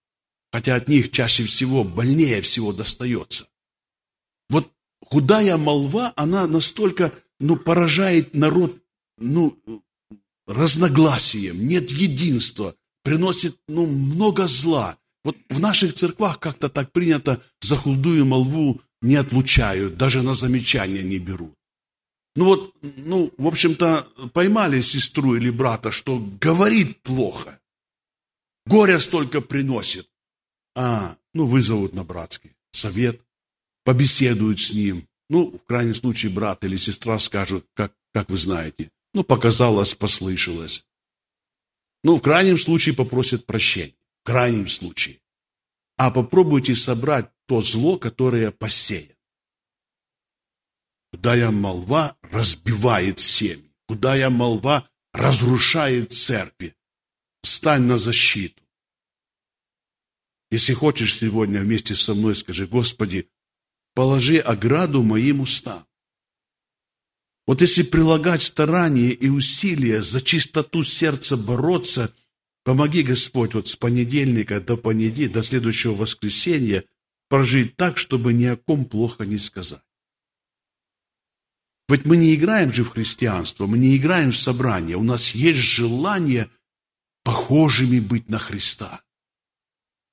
хотя 0.53 0.77
от 0.77 0.89
них 0.89 1.11
чаще 1.11 1.45
всего, 1.45 1.85
больнее 1.85 2.41
всего 2.41 2.73
достается. 2.73 3.47
Вот 4.49 4.71
худая 5.05 5.57
молва, 5.57 6.13
она 6.17 6.47
настолько 6.47 7.13
ну, 7.39 7.57
поражает 7.57 8.35
народ 8.35 8.77
ну, 9.19 9.59
разногласием, 10.47 11.67
нет 11.67 11.91
единства, 11.91 12.75
приносит 13.03 13.57
ну, 13.69 13.87
много 13.87 14.47
зла. 14.47 14.97
Вот 15.25 15.37
в 15.49 15.61
наших 15.61 15.95
церквах 15.95 16.39
как-то 16.39 16.69
так 16.69 16.93
принято, 16.93 17.43
за 17.61 17.77
худую 17.77 18.25
молву 18.25 18.81
не 19.03 19.17
отлучают, 19.17 19.97
даже 19.97 20.23
на 20.23 20.35
замечания 20.35 21.03
не 21.03 21.19
берут. 21.19 21.55
Ну 22.37 22.45
вот, 22.45 22.75
ну, 22.83 23.33
в 23.37 23.47
общем-то, 23.47 24.07
поймали 24.33 24.81
сестру 24.81 25.37
или 25.37 25.51
брата, 25.51 25.91
что 25.91 26.19
говорит 26.41 27.03
плохо, 27.03 27.61
горе 28.67 29.01
столько 29.01 29.41
приносит. 29.41 30.10
А, 30.83 31.15
ну, 31.35 31.47
вызовут 31.47 31.93
на 31.93 32.05
братский 32.05 32.53
совет, 32.73 33.21
побеседуют 33.85 34.59
с 34.59 34.73
ним. 34.73 35.07
Ну, 35.29 35.59
в 35.59 35.67
крайнем 35.67 35.95
случае, 35.95 36.33
брат 36.33 36.65
или 36.65 36.79
сестра 36.79 37.19
скажут, 37.19 37.67
как, 37.75 37.93
как 38.15 38.31
вы 38.31 38.39
знаете. 38.39 38.91
Ну, 39.13 39.23
показалось, 39.23 39.95
послышалось. 39.95 40.87
Ну, 42.03 42.17
в 42.17 42.23
крайнем 42.23 42.57
случае 42.57 42.95
попросят 42.95 43.45
прощения. 43.45 43.93
В 44.23 44.27
крайнем 44.27 44.69
случае. 44.69 45.21
А 45.99 46.11
попробуйте 46.11 46.75
собрать 46.75 47.31
то 47.45 47.61
зло, 47.61 47.99
которое 47.99 48.51
посеяно. 48.51 49.15
Куда 51.13 51.35
я 51.35 51.51
молва 51.51 52.17
разбивает 52.23 53.21
семьи. 53.21 53.71
Куда 53.87 54.15
я 54.17 54.31
молва 54.31 54.89
разрушает 55.13 56.15
церкви. 56.15 56.75
Стань 57.43 57.83
на 57.83 57.99
защиту. 57.99 58.63
Если 60.51 60.73
хочешь 60.73 61.17
сегодня 61.17 61.61
вместе 61.61 61.95
со 61.95 62.15
мной, 62.15 62.35
скажи, 62.35 62.67
Господи, 62.67 63.29
положи 63.95 64.39
ограду 64.39 65.03
моим 65.03 65.41
устам. 65.41 65.87
Вот 67.47 67.61
если 67.61 67.83
прилагать 67.83 68.43
старания 68.43 69.11
и 69.11 69.29
усилия 69.29 70.03
за 70.03 70.21
чистоту 70.23 70.85
сердца 70.85 71.37
бороться, 71.37 72.15
помоги, 72.65 73.03
Господь, 73.03 73.55
вот 73.55 73.69
с 73.69 73.77
понедельника 73.77 74.61
до 74.61 74.77
понедельника, 74.77 75.35
до 75.35 75.43
следующего 75.43 75.95
воскресенья 75.95 76.85
прожить 77.29 77.77
так, 77.77 77.99
чтобы 77.99 78.33
ни 78.33 78.45
о 78.45 78.57
ком 78.57 78.85
плохо 78.85 79.27
не 79.27 79.39
сказать. 79.39 79.83
Ведь 81.89 82.05
мы 82.05 82.17
не 82.17 82.35
играем 82.35 82.73
же 82.73 82.85
в 82.85 82.91
христианство, 82.91 83.67
мы 83.67 83.79
не 83.79 83.97
играем 83.97 84.31
в 84.31 84.37
собрание, 84.37 84.97
у 84.97 85.03
нас 85.03 85.31
есть 85.31 85.59
желание 85.59 86.49
похожими 87.25 87.99
быть 87.99 88.29
на 88.29 88.39
Христа. 88.39 89.03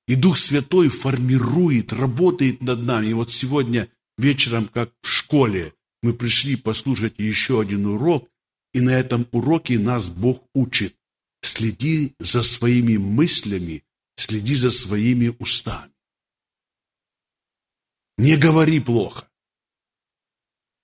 И 0.08 0.16
Дух 0.16 0.38
Святой 0.38 0.88
формирует, 0.88 1.92
работает 1.92 2.62
над 2.62 2.80
нами. 2.80 3.08
И 3.08 3.12
вот 3.12 3.30
сегодня 3.30 3.90
вечером, 4.16 4.66
как 4.66 4.90
в 5.02 5.06
школе, 5.06 5.74
мы 6.02 6.14
пришли 6.14 6.56
послушать 6.56 7.18
еще 7.18 7.60
один 7.60 7.84
урок, 7.84 8.26
и 8.72 8.80
на 8.80 8.90
этом 8.90 9.28
уроке 9.32 9.78
нас 9.78 10.08
Бог 10.08 10.42
учит. 10.54 10.96
Следи 11.42 12.14
за 12.18 12.42
своими 12.42 12.96
мыслями, 12.96 13.84
следи 14.16 14.54
за 14.54 14.70
своими 14.70 15.28
устами. 15.38 15.92
Не 18.16 18.38
говори 18.38 18.80
плохо. 18.80 19.30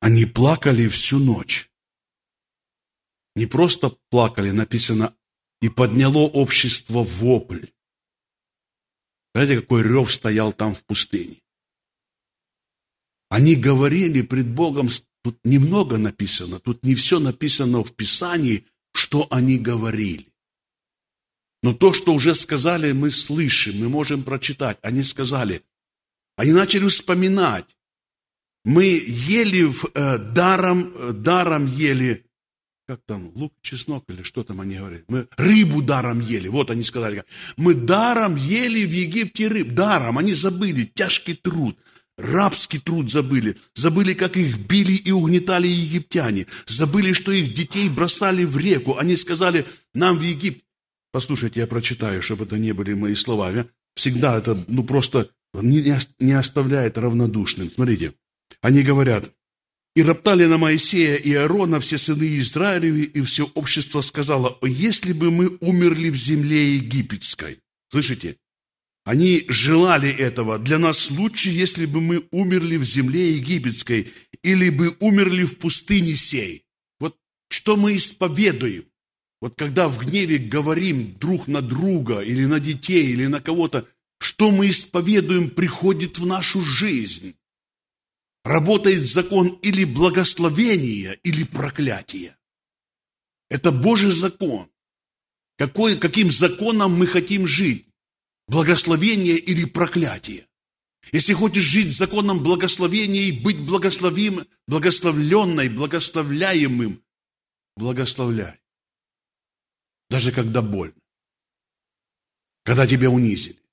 Они 0.01 0.27
плакали 0.27 0.87
всю 0.87 1.19
ночь. 1.19 1.71
Не 3.35 3.47
просто 3.47 3.97
плакали, 4.11 4.51
написано, 4.51 5.17
и 5.63 5.71
подняло 5.71 6.29
общество 6.29 7.03
вопль. 7.03 7.74
Знаете, 9.35 9.61
какой 9.61 9.83
рев 9.83 10.13
стоял 10.13 10.53
там 10.53 10.75
в 10.75 10.85
пустыне? 10.85 11.37
Они 13.29 13.57
говорили 13.57 14.23
пред 14.23 14.47
Богом, 14.47 14.89
тут 15.23 15.39
немного 15.45 15.99
написано, 15.99 16.61
тут 16.61 16.85
не 16.85 16.95
все 16.95 17.19
написано 17.19 17.83
в 17.83 17.93
Писании, 17.93 18.65
что 18.93 19.27
они 19.31 19.59
говорили. 19.59 20.29
Но 21.63 21.75
то, 21.75 21.95
что 21.95 22.15
уже 22.15 22.35
сказали, 22.35 22.93
мы 22.93 23.11
слышим, 23.11 23.79
мы 23.79 23.89
можем 23.89 24.23
прочитать. 24.23 24.79
Они 24.83 25.03
сказали, 25.03 25.63
они 26.37 26.53
начали 26.53 26.87
вспоминать. 26.89 27.65
Мы 28.65 28.85
ели 29.07 29.65
в, 29.65 29.91
э, 29.95 30.19
даром, 30.19 30.95
э, 30.95 31.13
даром 31.13 31.67
ели, 31.67 32.25
как 32.87 33.01
там, 33.07 33.31
лук, 33.35 33.53
чеснок 33.63 34.05
или 34.09 34.23
что 34.23 34.45
там 34.45 34.61
они 34.61 34.77
говорят. 34.77 35.03
Мы 35.09 35.27
рыбу 35.37 35.83
даром 35.83 36.21
ели, 36.21 36.49
вот 36.49 36.71
они 36.71 36.83
сказали. 36.83 37.25
Мы 37.57 37.75
даром 37.75 38.37
ели 38.37 38.85
в 38.85 38.93
Египте 38.93 39.49
рыб, 39.49 39.73
даром, 39.75 40.19
они 40.19 40.35
забыли, 40.35 40.85
тяжкий 40.95 41.35
труд. 41.35 41.79
Рабский 42.17 42.79
труд 42.79 43.11
забыли, 43.11 43.57
забыли, 43.75 44.15
как 44.15 44.37
их 44.37 44.59
били 44.59 44.93
и 44.93 45.11
угнетали 45.11 45.67
египтяне, 45.67 46.47
забыли, 46.67 47.13
что 47.13 47.33
их 47.33 47.55
детей 47.55 47.89
бросали 47.89 48.45
в 48.45 48.57
реку. 48.57 48.99
Они 48.99 49.17
сказали, 49.17 49.67
нам 49.95 50.19
в 50.19 50.23
Египет. 50.23 50.63
Послушайте, 51.11 51.61
я 51.61 51.67
прочитаю, 51.67 52.23
чтобы 52.23 52.45
это 52.45 52.57
не 52.57 52.73
были 52.73 52.95
мои 52.95 53.17
слова. 53.17 53.67
Всегда 53.97 54.39
это, 54.39 54.65
ну, 54.69 54.85
просто 54.85 55.29
не, 55.55 55.97
не 56.21 56.33
оставляет 56.33 56.99
равнодушным. 56.99 57.71
Смотрите, 57.73 58.15
они 58.61 58.83
говорят, 58.83 59.33
и 59.95 60.03
роптали 60.03 60.47
на 60.47 60.59
Моисея 60.59 61.17
и 61.17 61.33
Аарона 61.35 61.79
все 61.79 61.99
сыны 61.99 62.39
Израилеви, 62.39 63.05
и 63.05 63.23
все 63.23 63.51
общество 63.55 64.01
сказало, 64.01 64.59
если 64.63 65.13
бы 65.13 65.31
мы 65.31 65.57
умерли 65.61 66.11
в 66.11 66.17
земле 66.17 66.75
египетской. 66.75 67.59
Слышите? 67.91 68.37
Они 69.05 69.45
желали 69.49 70.11
этого. 70.11 70.59
Для 70.59 70.79
нас 70.79 71.11
лучше, 71.11 71.51
если 71.51 71.87
бы 71.87 72.01
мы 72.01 72.27
умерли 72.31 72.77
в 72.77 72.85
земле 72.85 73.33
египетской 73.33 74.13
или 74.43 74.71
бы 74.71 74.97
умерли 74.99 75.45
в 75.45 75.59
пустыне 75.59 76.17
сей. 76.17 76.65
Вот 76.99 77.17
что 77.49 77.77
мы 77.77 77.97
исповедуем. 77.97 78.87
Вот 79.41 79.55
когда 79.57 79.89
в 79.89 79.99
гневе 79.99 80.39
говорим 80.39 81.17
друг 81.19 81.49
на 81.49 81.61
друга 81.61 82.21
или 82.21 82.47
на 82.47 82.59
детей 82.59 83.13
или 83.13 83.27
на 83.27 83.43
кого-то, 83.43 83.87
что 84.19 84.51
мы 84.51 84.71
исповедуем, 84.71 85.51
приходит 85.51 86.19
в 86.19 86.25
нашу 86.27 86.65
жизнь. 86.65 87.37
Работает 88.45 89.07
закон 89.07 89.49
или 89.63 89.85
благословения, 89.85 91.13
или 91.25 91.45
проклятия. 91.45 92.37
Это 93.49 93.73
Божий 93.73 94.13
закон. 94.13 94.71
Какой, 95.57 95.99
каким 95.99 96.31
законом 96.31 96.93
мы 96.93 97.07
хотим 97.07 97.47
жить? 97.47 97.87
Благословение 98.47 99.39
или 99.39 99.65
проклятие? 99.65 100.47
Если 101.13 101.33
хочешь 101.33 101.65
жить 101.65 101.97
законом 101.97 102.43
благословения 102.43 103.23
и 103.23 103.43
быть 103.43 103.59
благословим, 103.59 104.45
благословленной, 104.67 105.69
благословляемым, 105.69 107.03
благословляй. 107.77 108.61
Даже 110.11 110.33
когда 110.33 110.61
больно. 110.61 110.95
Когда 112.65 112.87
тебя 112.87 113.11
унизили 113.11 113.65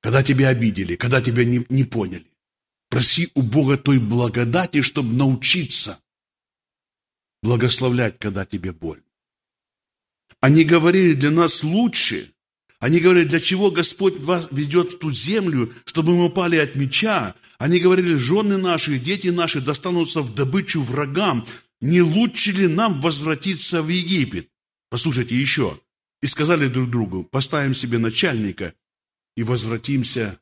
когда 0.00 0.22
тебя 0.22 0.48
обидели, 0.48 0.96
когда 0.96 1.20
тебя 1.20 1.44
не, 1.44 1.64
не 1.68 1.84
поняли. 1.84 2.27
Проси 2.88 3.30
у 3.34 3.42
Бога 3.42 3.76
той 3.76 3.98
благодати, 3.98 4.82
чтобы 4.82 5.14
научиться 5.14 6.00
благословлять, 7.42 8.18
когда 8.18 8.44
тебе 8.44 8.72
больно. 8.72 9.04
Они 10.40 10.64
говорили 10.64 11.14
для 11.14 11.30
нас 11.30 11.62
лучше. 11.62 12.32
Они 12.78 13.00
говорили, 13.00 13.26
для 13.26 13.40
чего 13.40 13.70
Господь 13.70 14.18
вас 14.18 14.48
ведет 14.52 14.92
в 14.92 14.98
ту 14.98 15.12
землю, 15.12 15.74
чтобы 15.84 16.14
мы 16.14 16.26
упали 16.26 16.56
от 16.56 16.76
меча. 16.76 17.34
Они 17.58 17.80
говорили, 17.80 18.14
жены 18.14 18.56
наши, 18.56 18.98
дети 18.98 19.28
наши 19.28 19.60
достанутся 19.60 20.22
в 20.22 20.34
добычу 20.34 20.82
врагам. 20.82 21.46
Не 21.80 22.02
лучше 22.02 22.52
ли 22.52 22.68
нам 22.68 23.00
возвратиться 23.00 23.82
в 23.82 23.88
Египет? 23.88 24.48
Послушайте 24.90 25.34
еще. 25.34 25.80
И 26.22 26.26
сказали 26.26 26.68
друг 26.68 26.90
другу, 26.90 27.24
поставим 27.24 27.74
себе 27.74 27.98
начальника 27.98 28.74
и 29.36 29.42
возвратимся 29.42 30.40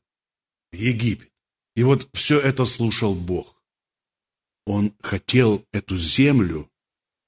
в 0.72 0.76
Египет. 0.76 1.30
И 1.76 1.84
вот 1.84 2.08
все 2.12 2.40
это 2.40 2.64
слушал 2.64 3.14
Бог. 3.14 3.54
Он 4.66 4.92
хотел 5.00 5.64
эту 5.72 5.96
землю 5.96 6.68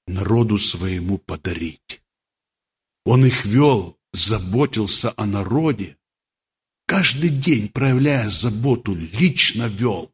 народу 0.08 0.58
своему 0.58 1.18
подарить. 1.18 2.02
Он 3.04 3.24
их 3.24 3.44
вел, 3.44 3.96
заботился 4.12 5.14
о 5.16 5.26
народе. 5.26 5.96
Каждый 6.86 7.28
день, 7.30 7.68
проявляя 7.68 8.28
заботу, 8.28 8.94
лично 8.94 9.68
вел, 9.68 10.12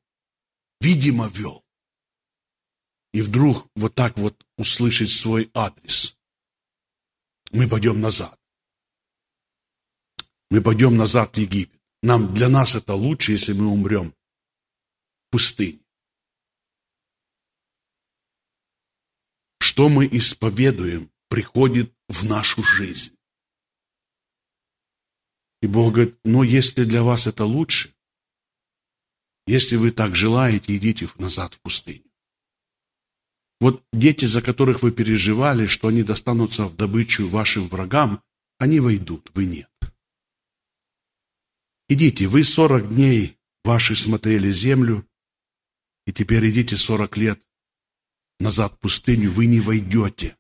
видимо 0.81 1.29
вел. 1.29 1.65
И 3.15 3.23
вдруг 3.23 3.69
вот 3.75 3.95
так 3.95 4.19
вот 4.19 4.45
услышать 4.59 5.11
свой 5.11 5.51
адрес. 5.55 6.19
Мы 7.53 7.69
пойдем 7.69 8.01
назад 8.01 8.39
мы 10.55 10.61
пойдем 10.61 10.97
назад 10.97 11.35
в 11.35 11.41
Египет. 11.41 11.81
Нам, 12.05 12.33
для 12.33 12.49
нас 12.49 12.77
это 12.77 12.95
лучше, 12.95 13.33
если 13.33 13.53
мы 13.55 13.67
умрем 13.67 14.15
пустыне. 15.35 15.81
Что 19.59 19.89
мы 19.89 20.07
исповедуем, 20.07 21.11
приходит 21.29 21.93
в 22.09 22.25
нашу 22.25 22.63
жизнь. 22.63 23.17
И 25.61 25.67
Бог 25.67 25.95
говорит, 25.95 26.17
ну, 26.23 26.45
если 26.45 26.85
для 26.85 27.03
вас 27.03 27.27
это 27.27 27.45
лучше, 27.45 27.93
если 29.49 29.75
вы 29.75 29.91
так 29.91 30.15
желаете, 30.15 30.77
идите 30.77 31.09
назад 31.19 31.55
в 31.55 31.61
пустыню. 31.63 32.09
Вот 33.59 33.85
дети, 33.93 34.27
за 34.27 34.41
которых 34.41 34.85
вы 34.85 34.93
переживали, 34.93 35.67
что 35.67 35.89
они 35.89 36.05
достанутся 36.05 36.67
в 36.67 36.77
добычу 36.77 37.29
вашим 37.29 37.67
врагам, 37.67 38.23
они 38.59 38.79
войдут, 38.79 39.33
вы 39.35 39.47
нет. 39.47 39.73
Идите, 41.89 42.29
вы 42.29 42.45
сорок 42.45 42.89
дней 42.89 43.37
ваши 43.65 43.97
смотрели 43.97 44.53
землю, 44.53 45.05
и 46.07 46.13
теперь 46.13 46.51
идите 46.51 46.77
сорок 46.77 47.17
лет 47.17 47.41
назад 48.39 48.75
в 48.75 48.79
пустыню, 48.79 49.33
вы 49.33 49.47
не 49.47 49.61
войдете. 49.61 50.37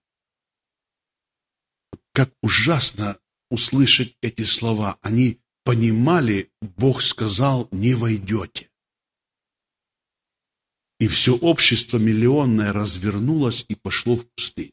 Как 2.12 2.32
ужасно 2.42 3.18
услышать 3.50 4.16
эти 4.20 4.42
слова. 4.42 4.98
Они 5.00 5.40
понимали, 5.64 6.52
Бог 6.60 7.02
сказал, 7.02 7.68
не 7.70 7.94
войдете. 7.94 8.70
И 10.98 11.08
все 11.08 11.36
общество 11.36 11.98
миллионное 11.98 12.72
развернулось 12.72 13.64
и 13.68 13.74
пошло 13.74 14.16
в 14.16 14.28
пустыню. 14.30 14.72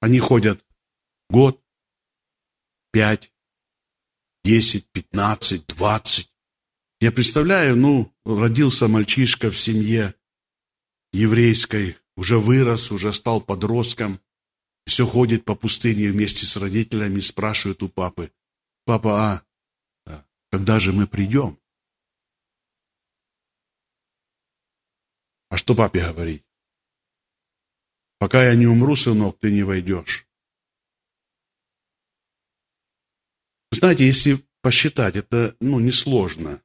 Они 0.00 0.18
ходят 0.18 0.64
год, 1.28 1.62
пять, 2.92 3.32
10, 4.44 4.90
15, 4.92 5.66
20. 5.66 6.35
Я 7.00 7.12
представляю, 7.12 7.76
ну, 7.76 8.12
родился 8.24 8.88
мальчишка 8.88 9.50
в 9.50 9.58
семье 9.58 10.14
еврейской, 11.12 11.96
уже 12.16 12.38
вырос, 12.38 12.90
уже 12.90 13.12
стал 13.12 13.40
подростком, 13.40 14.20
все 14.86 15.06
ходит 15.06 15.44
по 15.44 15.54
пустыне 15.54 16.10
вместе 16.10 16.46
с 16.46 16.56
родителями, 16.56 17.20
спрашивает 17.20 17.82
у 17.82 17.88
папы, 17.88 18.32
папа, 18.84 19.44
а 20.06 20.24
когда 20.50 20.80
же 20.80 20.92
мы 20.92 21.06
придем? 21.06 21.58
А 25.50 25.56
что 25.56 25.74
папе 25.74 26.00
говорить? 26.00 26.44
Пока 28.18 28.42
я 28.44 28.54
не 28.54 28.66
умру, 28.66 28.96
сынок, 28.96 29.38
ты 29.38 29.52
не 29.52 29.62
войдешь. 29.62 30.26
Знаете, 33.70 34.06
если 34.06 34.38
посчитать, 34.62 35.16
это 35.16 35.54
ну, 35.60 35.78
несложно. 35.80 36.62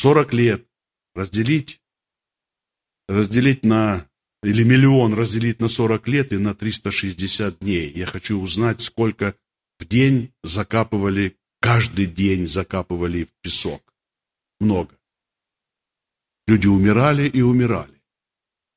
40 0.00 0.32
лет 0.32 0.66
разделить, 1.14 1.82
разделить 3.06 3.66
на, 3.66 4.08
или 4.42 4.62
миллион 4.64 5.12
разделить 5.12 5.60
на 5.60 5.68
40 5.68 6.08
лет 6.08 6.32
и 6.32 6.38
на 6.38 6.54
360 6.54 7.58
дней. 7.58 7.92
Я 7.92 8.06
хочу 8.06 8.40
узнать, 8.40 8.80
сколько 8.80 9.36
в 9.78 9.84
день 9.84 10.32
закапывали, 10.42 11.36
каждый 11.60 12.06
день 12.06 12.48
закапывали 12.48 13.24
в 13.24 13.32
песок. 13.42 13.94
Много. 14.58 14.98
Люди 16.46 16.66
умирали 16.66 17.28
и 17.28 17.42
умирали. 17.42 18.00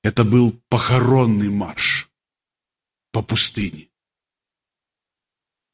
Это 0.03 0.25
был 0.25 0.51
похоронный 0.67 1.49
марш 1.49 2.11
по 3.13 3.23
пустыне. 3.23 3.87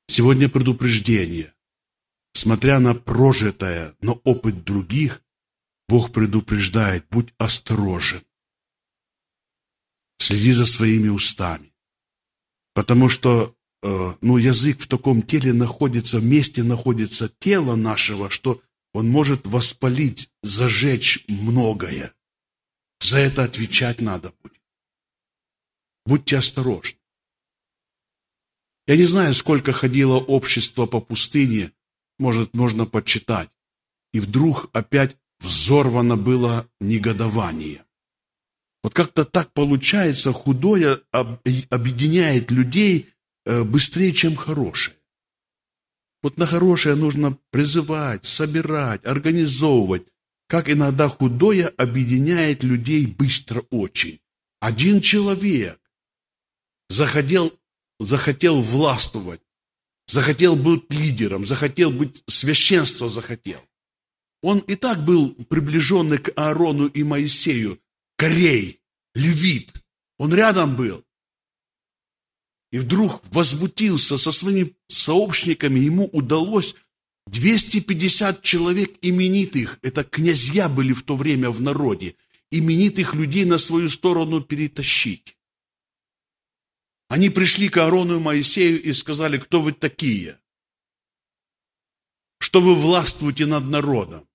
Сегодня 0.05 0.47
предупреждение. 0.47 1.55
Смотря 2.33 2.79
на 2.79 2.93
прожитое, 2.93 3.95
на 4.01 4.11
опыт 4.11 4.63
других, 4.63 5.23
Бог 5.89 6.11
предупреждает, 6.11 7.07
будь 7.09 7.33
осторожен. 7.39 8.23
Следи 10.19 10.51
за 10.51 10.67
своими 10.67 11.09
устами. 11.09 11.73
Потому 12.75 13.09
что 13.09 13.55
э, 13.81 14.13
ну, 14.21 14.37
язык 14.37 14.81
в 14.81 14.87
таком 14.87 15.23
теле 15.23 15.51
находится, 15.51 16.19
в 16.19 16.23
месте 16.23 16.61
находится 16.61 17.27
тело 17.39 17.75
нашего, 17.75 18.29
что 18.29 18.61
он 18.93 19.09
может 19.09 19.47
воспалить, 19.47 20.29
зажечь 20.43 21.25
многое. 21.27 22.13
За 22.99 23.17
это 23.17 23.43
отвечать 23.45 23.99
надо 23.99 24.31
будет. 24.43 24.61
Будьте 26.05 26.37
осторожны. 26.37 26.99
Я 28.85 28.95
не 28.95 29.05
знаю, 29.05 29.33
сколько 29.33 29.71
ходило 29.71 30.17
общество 30.17 30.85
по 30.85 31.01
пустыне, 31.01 31.71
может, 32.19 32.53
можно 32.53 32.85
подсчитать. 32.85 33.49
И 34.13 34.19
вдруг 34.19 34.69
опять 34.73 35.17
взорвано 35.39 36.17
было 36.17 36.67
негодование. 36.79 37.83
Вот 38.83 38.93
как-то 38.93 39.25
так 39.25 39.51
получается, 39.51 40.31
худое 40.31 41.01
объединяет 41.11 42.51
людей 42.51 43.09
э, 43.45 43.63
быстрее, 43.63 44.13
чем 44.13 44.35
хорошее. 44.35 44.95
Вот 46.21 46.37
на 46.37 46.45
хорошее 46.45 46.95
нужно 46.95 47.37
призывать, 47.51 48.25
собирать, 48.25 49.05
организовывать. 49.05 50.03
Как 50.47 50.69
иногда 50.69 51.07
худое 51.07 51.67
объединяет 51.67 52.63
людей 52.63 53.05
быстро 53.05 53.63
очень. 53.69 54.19
Один 54.59 54.99
человек 54.99 55.79
захотел, 56.89 57.53
захотел 57.99 58.59
властвовать, 58.61 59.41
захотел 60.07 60.55
быть 60.55 60.91
лидером, 60.91 61.45
захотел 61.45 61.91
быть 61.91 62.23
священство 62.27 63.09
захотел. 63.09 63.61
Он 64.41 64.59
и 64.59 64.75
так 64.75 65.03
был 65.03 65.33
приближенный 65.49 66.17
к 66.17 66.31
Аарону 66.35 66.87
и 66.87 67.03
Моисею, 67.03 67.79
Корей, 68.15 68.79
Левит. 69.13 69.73
Он 70.17 70.33
рядом 70.33 70.75
был. 70.75 71.03
И 72.71 72.79
вдруг 72.79 73.21
возмутился 73.33 74.17
со 74.17 74.31
своими 74.31 74.75
сообщниками. 74.87 75.79
Ему 75.79 76.05
удалось 76.05 76.75
250 77.27 78.41
человек 78.41 78.97
именитых, 79.01 79.79
это 79.81 80.03
князья 80.03 80.69
были 80.69 80.93
в 80.93 81.03
то 81.03 81.15
время 81.15 81.51
в 81.51 81.61
народе, 81.61 82.15
именитых 82.51 83.13
людей 83.13 83.45
на 83.45 83.57
свою 83.57 83.89
сторону 83.89 84.41
перетащить. 84.41 85.37
Они 87.07 87.29
пришли 87.29 87.69
к 87.69 87.77
Аарону 87.77 88.17
и 88.17 88.19
Моисею 88.19 88.81
и 88.81 88.93
сказали, 88.93 89.37
кто 89.37 89.61
вы 89.61 89.73
такие? 89.73 90.39
Что 92.39 92.61
вы 92.61 92.75
властвуете 92.75 93.45
над 93.45 93.65
народом? 93.65 94.28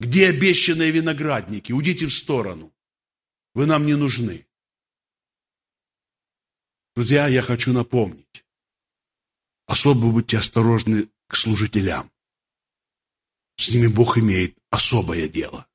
Где 0.00 0.28
обещанные 0.28 0.90
виноградники? 0.90 1.72
Уйдите 1.72 2.06
в 2.06 2.14
сторону. 2.14 2.72
Вы 3.54 3.66
нам 3.66 3.84
не 3.86 3.94
нужны. 3.94 4.46
Друзья, 6.94 7.26
я 7.26 7.42
хочу 7.42 7.72
напомнить. 7.72 8.44
Особо 9.66 10.10
будьте 10.10 10.38
осторожны 10.38 11.08
к 11.26 11.36
служителям. 11.36 12.10
С 13.56 13.70
ними 13.70 13.88
Бог 13.88 14.18
имеет 14.18 14.56
особое 14.70 15.28
дело. 15.28 15.68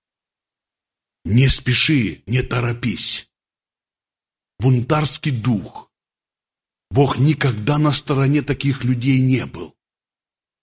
Не 1.25 1.49
спеши, 1.49 2.23
не 2.25 2.41
торопись. 2.41 3.29
Бунтарский 4.59 5.31
дух. 5.31 5.91
Бог 6.89 7.17
никогда 7.17 7.77
на 7.77 7.91
стороне 7.91 8.41
таких 8.41 8.83
людей 8.83 9.19
не 9.19 9.45
был. 9.45 9.75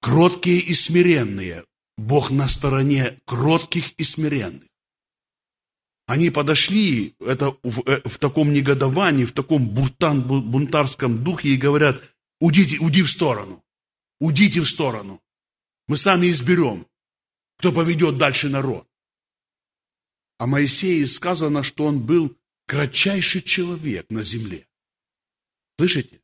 Кроткие 0.00 0.60
и 0.60 0.74
смиренные 0.74 1.66
Бог 2.00 2.30
на 2.30 2.48
стороне 2.48 3.18
кротких 3.26 3.92
и 3.98 4.04
смиренных. 4.04 4.66
Они 6.06 6.30
подошли 6.30 7.14
это 7.20 7.56
в, 7.62 7.80
э, 7.86 8.00
в 8.08 8.18
таком 8.18 8.52
негодовании, 8.52 9.26
в 9.26 9.32
таком 9.32 9.68
буртан, 9.68 10.22
бунтарском 10.22 11.22
духе 11.22 11.50
и 11.50 11.56
говорят, 11.56 12.02
уйдите, 12.40 12.78
уйди 12.78 13.02
в 13.02 13.10
сторону, 13.10 13.62
уйдите 14.18 14.60
в 14.60 14.68
сторону. 14.68 15.20
Мы 15.88 15.96
сами 15.96 16.28
изберем, 16.28 16.86
кто 17.58 17.72
поведет 17.72 18.16
дальше 18.16 18.48
народ. 18.48 18.88
А 20.38 20.46
Моисее 20.46 21.06
сказано, 21.06 21.62
что 21.62 21.84
он 21.84 22.00
был 22.00 22.34
кратчайший 22.66 23.42
человек 23.42 24.06
на 24.08 24.22
земле. 24.22 24.66
Слышите? 25.78 26.19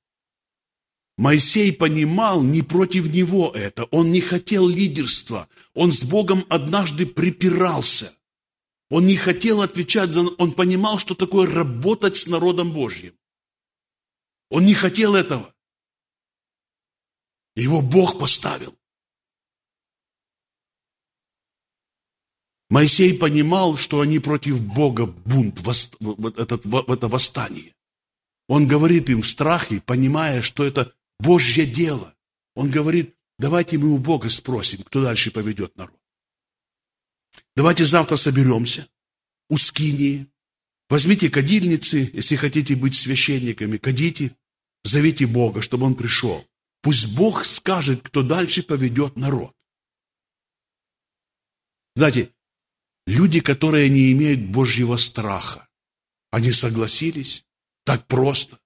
Моисей 1.17 1.73
понимал, 1.73 2.43
не 2.43 2.63
против 2.63 3.13
него 3.13 3.51
это, 3.55 3.85
он 3.85 4.13
не 4.13 4.21
хотел 4.21 4.69
лидерства, 4.69 5.49
он 5.73 5.93
с 5.93 6.03
Богом 6.05 6.45
однажды 6.51 7.07
припирался. 7.07 8.15
Он 8.91 9.07
не 9.07 9.17
хотел 9.17 9.63
отвечать 9.63 10.13
за... 10.13 10.21
Он 10.21 10.53
понимал, 10.53 10.99
что 10.99 11.15
такое 11.15 11.53
работать 11.53 12.17
с 12.17 12.27
народом 12.27 12.73
Божьим. 12.73 13.15
Он 14.49 14.65
не 14.65 14.75
хотел 14.75 15.17
этого. 15.17 15.53
Его 17.57 17.81
Бог 17.81 18.21
поставил. 18.21 18.77
Моисей 22.69 23.17
понимал, 23.17 23.77
что 23.77 24.01
они 24.01 24.19
против 24.19 24.61
Бога 24.61 25.07
бунт, 25.07 25.61
это, 25.67 26.61
это 26.93 27.09
восстание. 27.09 27.75
Он 28.49 28.69
говорит 28.69 29.09
им 29.09 29.23
в 29.23 29.29
страхе, 29.29 29.81
понимая, 29.81 30.43
что 30.43 30.65
это 30.65 30.93
Божье 31.19 31.67
дело. 31.67 32.15
Он 32.55 32.71
говорит, 32.71 33.15
давайте 33.39 33.79
мы 33.79 33.89
у 33.89 33.99
Бога 33.99 34.29
спросим, 34.29 34.83
кто 34.83 35.03
дальше 35.03 35.31
поведет 35.31 35.77
народ. 35.77 35.99
Давайте 37.55 37.85
завтра 37.85 38.17
соберемся 38.17 38.89
у 39.49 39.57
Скинии. 39.57 40.27
Возьмите 40.89 41.31
кадильницы, 41.31 42.11
если 42.13 42.37
хотите 42.37 42.77
быть 42.77 42.95
священниками, 42.95 43.77
кадите, 43.77 44.37
зовите 44.85 45.27
Бога, 45.27 45.63
чтобы 45.63 45.87
Он 45.87 45.95
пришел. 45.95 46.47
Пусть 46.83 47.17
Бог 47.17 47.45
скажет, 47.45 48.03
кто 48.03 48.23
дальше 48.23 48.63
поведет 48.63 49.17
народ. 49.17 49.53
Знаете, 51.97 52.33
люди, 53.07 53.41
которые 53.41 53.89
не 53.89 54.13
имеют 54.13 54.41
Божьего 54.41 54.97
страха, 54.97 55.69
они 56.31 56.53
согласились 56.53 57.45
так 57.85 58.07
просто 58.07 58.59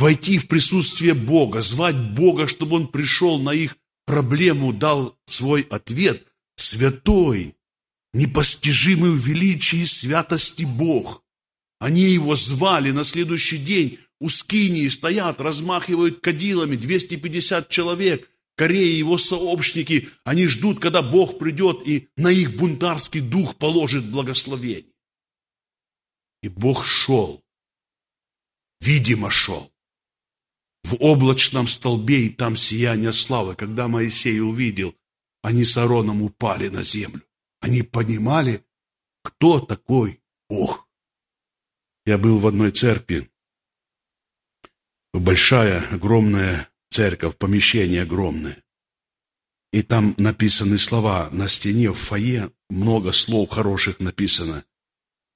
войти 0.00 0.38
в 0.38 0.48
присутствие 0.48 1.14
Бога, 1.14 1.60
звать 1.60 1.96
Бога, 2.14 2.48
чтобы 2.48 2.76
Он 2.76 2.88
пришел 2.88 3.38
на 3.38 3.50
их 3.50 3.76
проблему, 4.06 4.72
дал 4.72 5.16
свой 5.26 5.62
ответ. 5.62 6.26
Святой, 6.56 7.54
непостижимый 8.12 9.10
в 9.12 9.16
величии 9.16 9.84
святости 9.84 10.64
Бог. 10.64 11.22
Они 11.78 12.02
его 12.02 12.34
звали 12.34 12.90
на 12.90 13.04
следующий 13.04 13.58
день. 13.58 13.98
У 14.20 14.28
Скинии 14.28 14.88
стоят, 14.88 15.40
размахивают 15.40 16.20
кадилами, 16.20 16.76
250 16.76 17.68
человек. 17.68 18.28
Корея 18.56 18.84
и 18.84 18.98
его 18.98 19.16
сообщники, 19.16 20.08
они 20.24 20.46
ждут, 20.48 20.80
когда 20.80 21.00
Бог 21.00 21.38
придет 21.38 21.86
и 21.86 22.08
на 22.16 22.28
их 22.28 22.56
бунтарский 22.56 23.20
дух 23.20 23.56
положит 23.56 24.10
благословение. 24.10 24.92
И 26.42 26.48
Бог 26.48 26.84
шел, 26.84 27.42
видимо 28.80 29.30
шел 29.30 29.72
в 30.82 30.96
облачном 30.98 31.68
столбе, 31.68 32.26
и 32.26 32.30
там 32.30 32.56
сияние 32.56 33.12
славы. 33.12 33.54
Когда 33.54 33.88
Моисей 33.88 34.40
увидел, 34.40 34.94
они 35.42 35.64
с 35.64 35.76
Ароном 35.76 36.22
упали 36.22 36.68
на 36.68 36.82
землю. 36.82 37.22
Они 37.60 37.82
понимали, 37.82 38.64
кто 39.22 39.60
такой 39.60 40.20
Бог. 40.48 40.88
Я 42.06 42.18
был 42.18 42.38
в 42.38 42.46
одной 42.46 42.70
церкви, 42.70 43.30
большая, 45.12 45.86
огромная 45.90 46.68
церковь, 46.90 47.36
помещение 47.36 48.02
огромное. 48.02 48.62
И 49.72 49.82
там 49.82 50.14
написаны 50.18 50.78
слова 50.78 51.28
на 51.30 51.48
стене, 51.48 51.92
в 51.92 51.98
фойе, 51.98 52.50
много 52.68 53.12
слов 53.12 53.50
хороших 53.50 54.00
написано. 54.00 54.64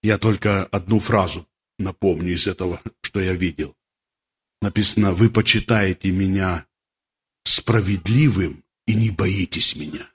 Я 0.02 0.18
только 0.18 0.64
одну 0.64 0.98
фразу 0.98 1.46
напомню 1.78 2.34
из 2.34 2.46
этого, 2.46 2.82
что 3.02 3.20
я 3.20 3.34
видел 3.34 3.76
написано, 4.64 5.12
вы 5.12 5.30
почитаете 5.30 6.10
меня 6.10 6.66
справедливым 7.44 8.64
и 8.86 8.94
не 8.94 9.10
боитесь 9.10 9.76
меня. 9.76 10.10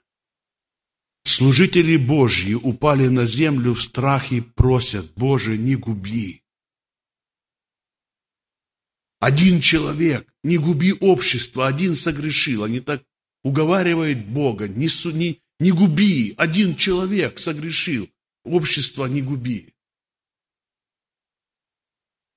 Служители 1.24 1.96
Божьи 1.96 2.54
упали 2.54 3.06
на 3.08 3.26
землю 3.26 3.74
в 3.74 3.82
страхе, 3.82 4.42
просят, 4.42 5.12
Боже, 5.14 5.56
не 5.56 5.76
губи. 5.76 6.42
Один 9.20 9.60
человек, 9.60 10.26
не 10.42 10.58
губи 10.58 10.94
общество, 10.94 11.68
один 11.68 11.94
согрешил. 11.94 12.64
Они 12.64 12.80
так 12.80 13.04
уговаривают 13.44 14.26
Бога, 14.26 14.66
не, 14.66 14.88
не, 15.12 15.40
не 15.60 15.70
губи, 15.70 16.34
один 16.38 16.74
человек 16.74 17.38
согрешил, 17.38 18.10
общество 18.44 19.06
не 19.06 19.22
губи. 19.22 19.74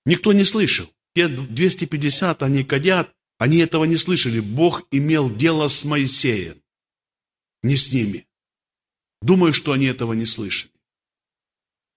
Никто 0.06 0.34
не 0.34 0.44
слышал. 0.44 0.94
Те 1.16 1.28
250, 1.28 2.44
они 2.44 2.64
кадят, 2.64 3.14
они 3.38 3.58
этого 3.58 3.86
не 3.86 3.98
слышали. 3.98 4.40
Бог 4.40 4.88
имел 4.92 5.34
дело 5.34 5.68
с 5.68 5.84
Моисеем, 5.84 6.62
не 7.62 7.76
с 7.76 7.92
ними. 7.92 8.28
Думаю, 9.22 9.54
что 9.54 9.72
они 9.72 9.86
этого 9.86 10.14
не 10.14 10.26
слышали. 10.26 10.74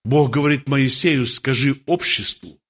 Бог 0.05 0.31
говорит 0.31 0.69
Моисею, 0.69 1.27
скажи 1.27 1.83
обществу, 1.87 2.61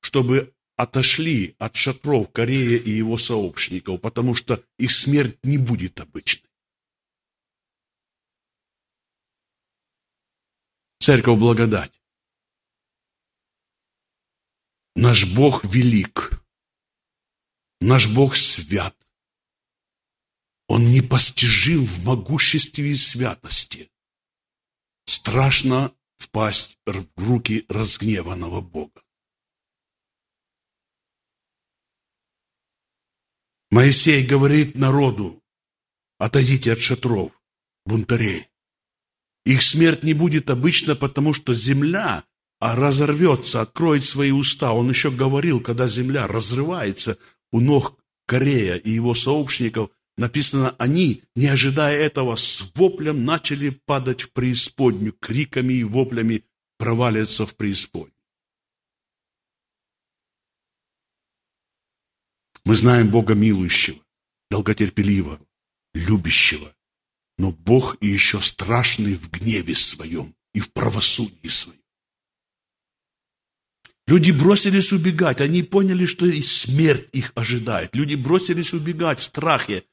чтобы 0.00 0.54
отошли 0.76 1.54
от 1.58 1.76
шатров 1.76 2.32
Корея 2.32 2.78
и 2.78 2.90
его 2.90 3.18
сообщников, 3.18 4.00
потому 4.00 4.34
что 4.34 4.64
их 4.78 4.90
смерть 4.90 5.38
не 5.42 5.58
будет 5.58 6.00
обычной. 6.00 6.48
Церковь 10.98 11.38
благодать. 11.38 11.99
Наш 14.96 15.32
Бог 15.34 15.64
велик. 15.64 16.42
Наш 17.80 18.12
Бог 18.12 18.36
свят. 18.36 18.96
Он 20.68 20.90
непостижим 20.92 21.84
в 21.84 22.04
могуществе 22.04 22.90
и 22.90 22.96
святости. 22.96 23.90
страшно 25.06 25.92
впасть 26.16 26.78
в 26.86 27.08
руки 27.16 27.64
разгневанного 27.68 28.60
Бога. 28.60 29.02
Моисей 33.70 34.24
говорит 34.24 34.76
народу, 34.76 35.42
отойдите 36.18 36.72
от 36.72 36.80
шатров, 36.80 37.32
бунтарей. 37.84 38.48
Их 39.44 39.62
смерть 39.62 40.02
не 40.02 40.14
будет 40.14 40.50
обычно, 40.50 40.94
потому 40.94 41.34
что 41.34 41.54
земля 41.54 42.24
а 42.60 42.76
разорвется, 42.76 43.62
откроет 43.62 44.04
свои 44.04 44.30
уста. 44.30 44.72
Он 44.72 44.90
еще 44.90 45.10
говорил, 45.10 45.60
когда 45.60 45.88
земля 45.88 46.26
разрывается 46.28 47.18
у 47.50 47.60
ног 47.60 47.98
Корея 48.26 48.76
и 48.76 48.90
его 48.90 49.14
сообщников, 49.14 49.90
написано, 50.16 50.76
они, 50.78 51.24
не 51.34 51.46
ожидая 51.46 51.96
этого, 51.96 52.36
с 52.36 52.70
воплем 52.76 53.24
начали 53.24 53.70
падать 53.70 54.22
в 54.22 54.32
преисподнюю, 54.32 55.14
криками 55.14 55.72
и 55.72 55.84
воплями 55.84 56.44
проваливаться 56.78 57.46
в 57.46 57.56
преисподнюю. 57.56 58.14
Мы 62.64 62.76
знаем 62.76 63.08
Бога 63.08 63.34
милующего, 63.34 63.98
долготерпеливого, 64.50 65.40
любящего, 65.94 66.72
но 67.38 67.50
Бог 67.52 67.96
и 68.00 68.06
еще 68.06 68.40
страшный 68.40 69.14
в 69.14 69.30
гневе 69.30 69.74
своем 69.74 70.36
и 70.52 70.60
в 70.60 70.72
правосудии 70.72 71.48
своем. 71.48 71.79
Люди 74.10 74.32
бросились 74.32 74.92
убегать, 74.92 75.40
они 75.40 75.62
поняли, 75.62 76.04
что 76.04 76.26
и 76.26 76.42
смерть 76.42 77.08
их 77.12 77.30
ожидает. 77.36 77.94
Люди 77.94 78.16
бросились 78.16 78.72
убегать 78.72 79.20
в 79.20 79.22
страхе. 79.22 79.84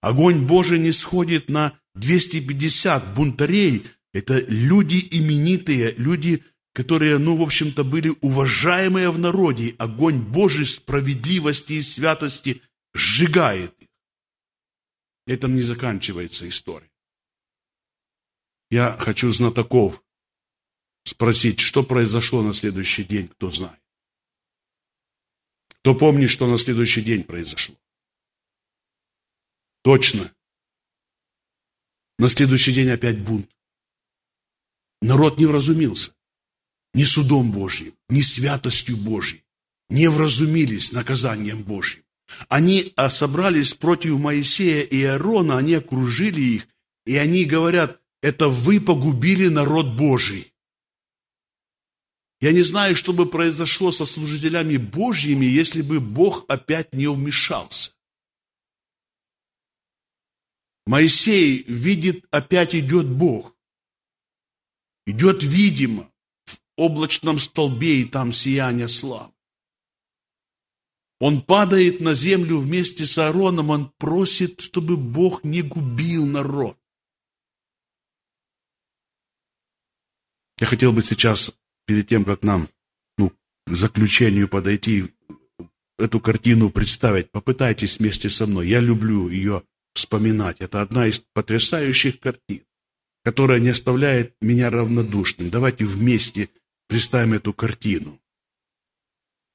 Огонь 0.00 0.46
Божий 0.46 0.78
не 0.78 0.92
сходит 0.92 1.48
на 1.48 1.76
250 1.96 3.14
бунтарей. 3.14 3.84
Это 4.12 4.38
люди 4.46 5.08
именитые, 5.10 5.92
люди, 5.96 6.44
которые, 6.72 7.18
ну, 7.18 7.36
в 7.36 7.42
общем-то, 7.42 7.82
были 7.82 8.14
уважаемые 8.20 9.10
в 9.10 9.18
народе. 9.18 9.74
Огонь 9.78 10.20
Божий 10.20 10.66
справедливости 10.66 11.72
и 11.72 11.82
святости 11.82 12.62
сжигает 12.94 13.74
их. 13.80 13.88
Этим 15.26 15.56
не 15.56 15.62
заканчивается 15.62 16.48
история. 16.48 16.92
Я 18.70 18.96
хочу 19.00 19.32
знатоков 19.32 20.03
спросить, 21.04 21.60
что 21.60 21.82
произошло 21.82 22.42
на 22.42 22.52
следующий 22.52 23.04
день, 23.04 23.28
кто 23.28 23.50
знает. 23.50 23.80
Кто 25.68 25.94
помнит, 25.94 26.30
что 26.30 26.46
на 26.46 26.58
следующий 26.58 27.02
день 27.02 27.24
произошло? 27.24 27.76
Точно. 29.82 30.32
На 32.18 32.28
следующий 32.28 32.72
день 32.72 32.88
опять 32.88 33.20
бунт. 33.20 33.50
Народ 35.02 35.38
не 35.38 35.44
вразумился. 35.44 36.12
Ни 36.94 37.04
судом 37.04 37.50
Божьим, 37.50 37.94
ни 38.08 38.22
святостью 38.22 38.96
Божьей. 38.96 39.44
Не 39.90 40.08
вразумились 40.08 40.92
наказанием 40.92 41.62
Божьим. 41.62 42.02
Они 42.48 42.94
собрались 43.10 43.74
против 43.74 44.18
Моисея 44.18 44.82
и 44.82 45.02
Аарона, 45.02 45.58
они 45.58 45.74
окружили 45.74 46.40
их, 46.40 46.68
и 47.04 47.16
они 47.16 47.44
говорят, 47.44 48.00
это 48.22 48.48
вы 48.48 48.80
погубили 48.80 49.48
народ 49.48 49.94
Божий. 49.94 50.53
Я 52.44 52.52
не 52.52 52.60
знаю, 52.60 52.94
что 52.94 53.14
бы 53.14 53.24
произошло 53.24 53.90
со 53.90 54.04
служителями 54.04 54.76
Божьими, 54.76 55.46
если 55.46 55.80
бы 55.80 55.98
Бог 55.98 56.44
опять 56.46 56.92
не 56.92 57.06
вмешался. 57.06 57.92
Моисей 60.84 61.62
видит, 61.62 62.26
опять 62.30 62.74
идет 62.74 63.08
Бог. 63.08 63.56
Идет 65.06 65.42
видимо 65.42 66.12
в 66.44 66.58
облачном 66.76 67.38
столбе, 67.38 68.02
и 68.02 68.04
там 68.04 68.30
сияние 68.30 68.88
славы. 68.88 69.32
Он 71.20 71.40
падает 71.40 72.00
на 72.00 72.12
землю 72.12 72.58
вместе 72.58 73.06
с 73.06 73.16
Аароном, 73.16 73.70
он 73.70 73.90
просит, 73.96 74.60
чтобы 74.60 74.98
Бог 74.98 75.44
не 75.44 75.62
губил 75.62 76.26
народ. 76.26 76.78
Я 80.58 80.66
хотел 80.66 80.92
бы 80.92 81.02
сейчас 81.02 81.56
перед 81.86 82.08
тем, 82.08 82.24
как 82.24 82.42
нам 82.42 82.68
ну, 83.18 83.30
к 83.66 83.76
заключению 83.76 84.48
подойти, 84.48 85.12
эту 85.98 86.20
картину 86.20 86.70
представить, 86.70 87.30
попытайтесь 87.30 87.98
вместе 87.98 88.28
со 88.28 88.46
мной. 88.46 88.68
Я 88.68 88.80
люблю 88.80 89.28
ее 89.28 89.62
вспоминать. 89.94 90.60
Это 90.60 90.82
одна 90.82 91.06
из 91.06 91.20
потрясающих 91.20 92.20
картин, 92.20 92.62
которая 93.24 93.60
не 93.60 93.68
оставляет 93.68 94.34
меня 94.40 94.70
равнодушным. 94.70 95.50
Давайте 95.50 95.84
вместе 95.84 96.50
представим 96.88 97.34
эту 97.34 97.52
картину. 97.52 98.20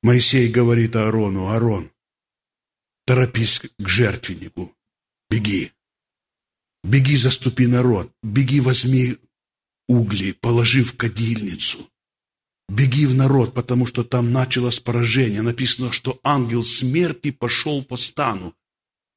Моисей 0.01 0.49
говорит 0.49 0.95
Аарону, 0.95 1.49
Аарон, 1.49 1.91
торопись 3.05 3.59
к 3.59 3.87
жертвеннику, 3.87 4.75
беги. 5.29 5.73
Беги, 6.83 7.17
заступи 7.17 7.67
народ, 7.67 8.09
беги, 8.23 8.61
возьми 8.61 9.17
угли, 9.87 10.31
положи 10.31 10.83
в 10.83 10.95
кадильницу. 10.95 11.89
Беги 12.69 13.07
в 13.07 13.15
народ, 13.15 13.55
потому 13.55 13.87
что 13.87 14.03
там 14.03 14.31
началось 14.31 14.79
поражение. 14.79 15.41
Написано, 15.41 15.91
что 15.91 16.19
ангел 16.23 16.63
смерти 16.63 17.31
пошел 17.31 17.83
по 17.83 17.97
стану. 17.97 18.55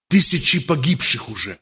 Тысячи 0.09 0.59
погибших 0.59 1.29
уже. 1.29 1.59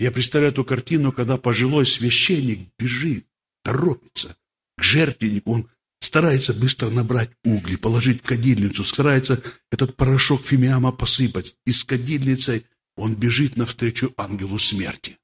Я 0.00 0.10
представляю 0.10 0.52
эту 0.52 0.64
картину, 0.64 1.12
когда 1.12 1.36
пожилой 1.36 1.86
священник 1.86 2.68
бежит, 2.76 3.26
торопится 3.62 4.36
к 4.76 4.82
жертвеннику. 4.82 5.52
Он 5.52 5.70
старается 6.00 6.54
быстро 6.54 6.90
набрать 6.90 7.30
угли, 7.44 7.76
положить 7.76 8.22
в 8.22 8.26
кадильницу, 8.26 8.82
старается 8.82 9.40
этот 9.70 9.96
порошок 9.96 10.44
фимиама 10.44 10.90
посыпать. 10.90 11.54
И 11.66 11.72
с 11.72 11.84
кадильницей 11.84 12.66
он 12.96 13.14
бежит 13.14 13.56
навстречу 13.56 14.12
ангелу 14.16 14.58
смерти. 14.58 15.18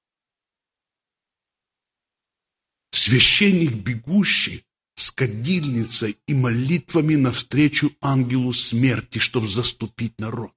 Священник, 2.93 3.73
бегущий, 3.73 4.66
с 4.97 5.11
кадильницей 5.11 6.19
и 6.27 6.35
молитвами 6.35 7.15
навстречу 7.15 7.95
ангелу 8.01 8.53
смерти, 8.53 9.19
чтобы 9.19 9.47
заступить 9.47 10.19
народ. 10.19 10.53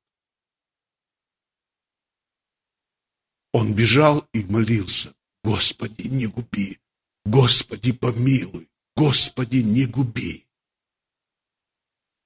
Он 3.51 3.73
бежал 3.73 4.27
и 4.33 4.43
молился, 4.43 5.13
Господи, 5.43 6.07
не 6.07 6.27
губи, 6.27 6.79
Господи, 7.25 7.91
помилуй, 7.91 8.69
Господи, 8.95 9.57
не 9.57 9.85
губи. 9.85 10.45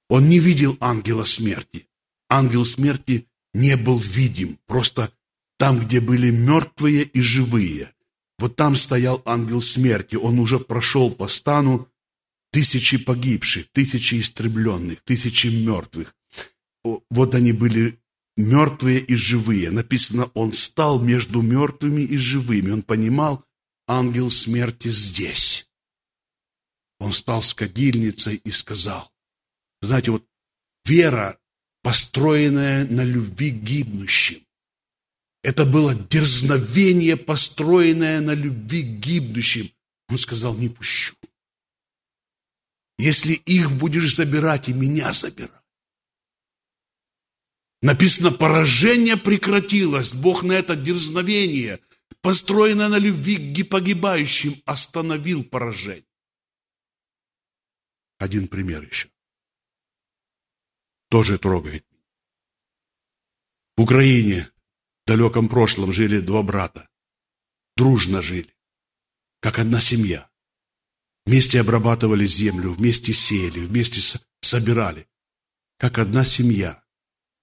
Он 0.08 0.28
не 0.28 0.38
видел 0.38 0.76
ангела 0.80 1.24
смерти. 1.24 1.88
Ангел 2.28 2.64
смерти 2.64 3.26
не 3.52 3.76
был 3.76 3.98
видим, 3.98 4.58
просто 4.66 5.12
там, 5.58 5.86
где 5.86 6.00
были 6.00 6.30
мертвые 6.30 7.04
и 7.04 7.20
живые. 7.20 7.92
Вот 8.38 8.56
там 8.56 8.76
стоял 8.76 9.22
ангел 9.24 9.62
смерти, 9.62 10.16
он 10.16 10.38
уже 10.38 10.58
прошел 10.58 11.10
по 11.10 11.28
стану, 11.28 11.88
Тысячи 12.54 12.98
погибших, 12.98 13.66
тысячи 13.72 14.20
истребленных, 14.20 15.02
тысячи 15.02 15.48
мертвых. 15.48 16.14
Вот 17.10 17.34
они 17.34 17.50
были 17.50 17.98
мертвые 18.36 19.00
и 19.00 19.16
живые. 19.16 19.72
Написано, 19.72 20.26
он 20.34 20.52
стал 20.52 21.00
между 21.00 21.42
мертвыми 21.42 22.02
и 22.02 22.16
живыми. 22.16 22.70
Он 22.70 22.82
понимал, 22.82 23.44
ангел 23.88 24.30
смерти 24.30 24.86
здесь. 24.86 25.68
Он 27.00 27.12
стал 27.12 27.42
с 27.42 27.54
кадильницей 27.54 28.36
и 28.36 28.52
сказал, 28.52 29.10
знаете, 29.82 30.12
вот 30.12 30.24
вера, 30.84 31.36
построенная 31.82 32.86
на 32.86 33.02
любви 33.02 33.50
гибнущим, 33.50 34.46
это 35.42 35.66
было 35.66 35.92
дерзновение, 35.92 37.16
построенное 37.16 38.20
на 38.20 38.32
любви 38.32 38.82
гибнущим. 38.82 39.72
Он 40.08 40.18
сказал, 40.18 40.56
не 40.56 40.68
пущу. 40.68 41.16
Если 42.98 43.34
их 43.34 43.72
будешь 43.72 44.14
забирать, 44.14 44.68
и 44.68 44.72
меня 44.72 45.12
забирать. 45.12 45.64
Написано, 47.82 48.30
поражение 48.30 49.16
прекратилось. 49.16 50.14
Бог 50.14 50.42
на 50.42 50.52
это 50.52 50.74
дерзновение, 50.74 51.80
построенное 52.22 52.88
на 52.88 52.98
любви 52.98 53.36
к 53.54 53.68
погибающим, 53.68 54.62
остановил 54.64 55.44
поражение. 55.44 56.06
Один 58.18 58.48
пример 58.48 58.82
еще. 58.82 59.10
Тоже 61.10 61.38
трогает. 61.38 61.86
В 63.76 63.82
Украине 63.82 64.50
в 65.04 65.08
далеком 65.08 65.48
прошлом 65.48 65.92
жили 65.92 66.20
два 66.20 66.42
брата. 66.42 66.88
Дружно 67.76 68.22
жили, 68.22 68.56
как 69.40 69.58
одна 69.58 69.80
семья. 69.80 70.30
Вместе 71.26 71.60
обрабатывали 71.60 72.26
землю, 72.26 72.72
вместе 72.72 73.12
сеяли, 73.12 73.60
вместе 73.60 74.00
собирали. 74.42 75.06
Как 75.78 75.98
одна 75.98 76.24
семья. 76.24 76.82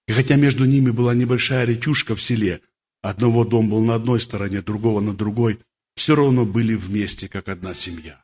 И 0.07 0.13
хотя 0.13 0.35
между 0.35 0.65
ними 0.65 0.91
была 0.91 1.15
небольшая 1.15 1.65
речушка 1.65 2.15
в 2.15 2.21
селе, 2.21 2.61
одного 3.01 3.43
дом 3.43 3.69
был 3.69 3.83
на 3.83 3.95
одной 3.95 4.19
стороне, 4.19 4.61
другого 4.61 5.01
на 5.01 5.13
другой, 5.13 5.59
все 5.95 6.15
равно 6.15 6.45
были 6.45 6.75
вместе, 6.75 7.27
как 7.27 7.49
одна 7.49 7.73
семья. 7.73 8.23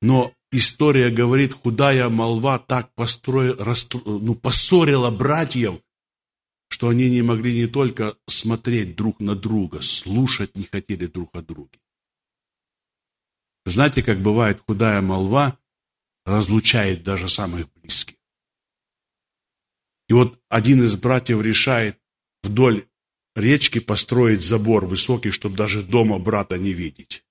Но 0.00 0.32
история 0.52 1.10
говорит, 1.10 1.52
худая 1.52 2.08
молва 2.08 2.58
так 2.58 2.94
построила, 2.94 3.74
ну, 4.04 4.34
поссорила 4.34 5.10
братьев, 5.10 5.80
что 6.68 6.88
они 6.88 7.10
не 7.10 7.22
могли 7.22 7.54
не 7.54 7.66
только 7.66 8.16
смотреть 8.26 8.94
друг 8.94 9.20
на 9.20 9.34
друга, 9.34 9.80
слушать 9.82 10.56
не 10.56 10.64
хотели 10.64 11.06
друг 11.06 11.34
о 11.34 11.42
друге. 11.42 11.78
Знаете, 13.68 14.02
как 14.02 14.20
бывает 14.20 14.62
худая 14.66 15.02
молва 15.02 15.58
разлучает 16.24 17.02
даже 17.02 17.28
самых 17.28 17.70
близких. 17.74 18.16
И 20.08 20.14
вот 20.14 20.40
один 20.48 20.82
из 20.82 20.96
братьев 20.96 21.42
решает 21.42 22.00
вдоль 22.42 22.88
речки 23.34 23.78
построить 23.78 24.40
забор 24.40 24.86
высокий, 24.86 25.30
чтобы 25.30 25.56
даже 25.56 25.82
дома 25.82 26.18
брата 26.18 26.58
не 26.58 26.72
видеть. 26.72 27.24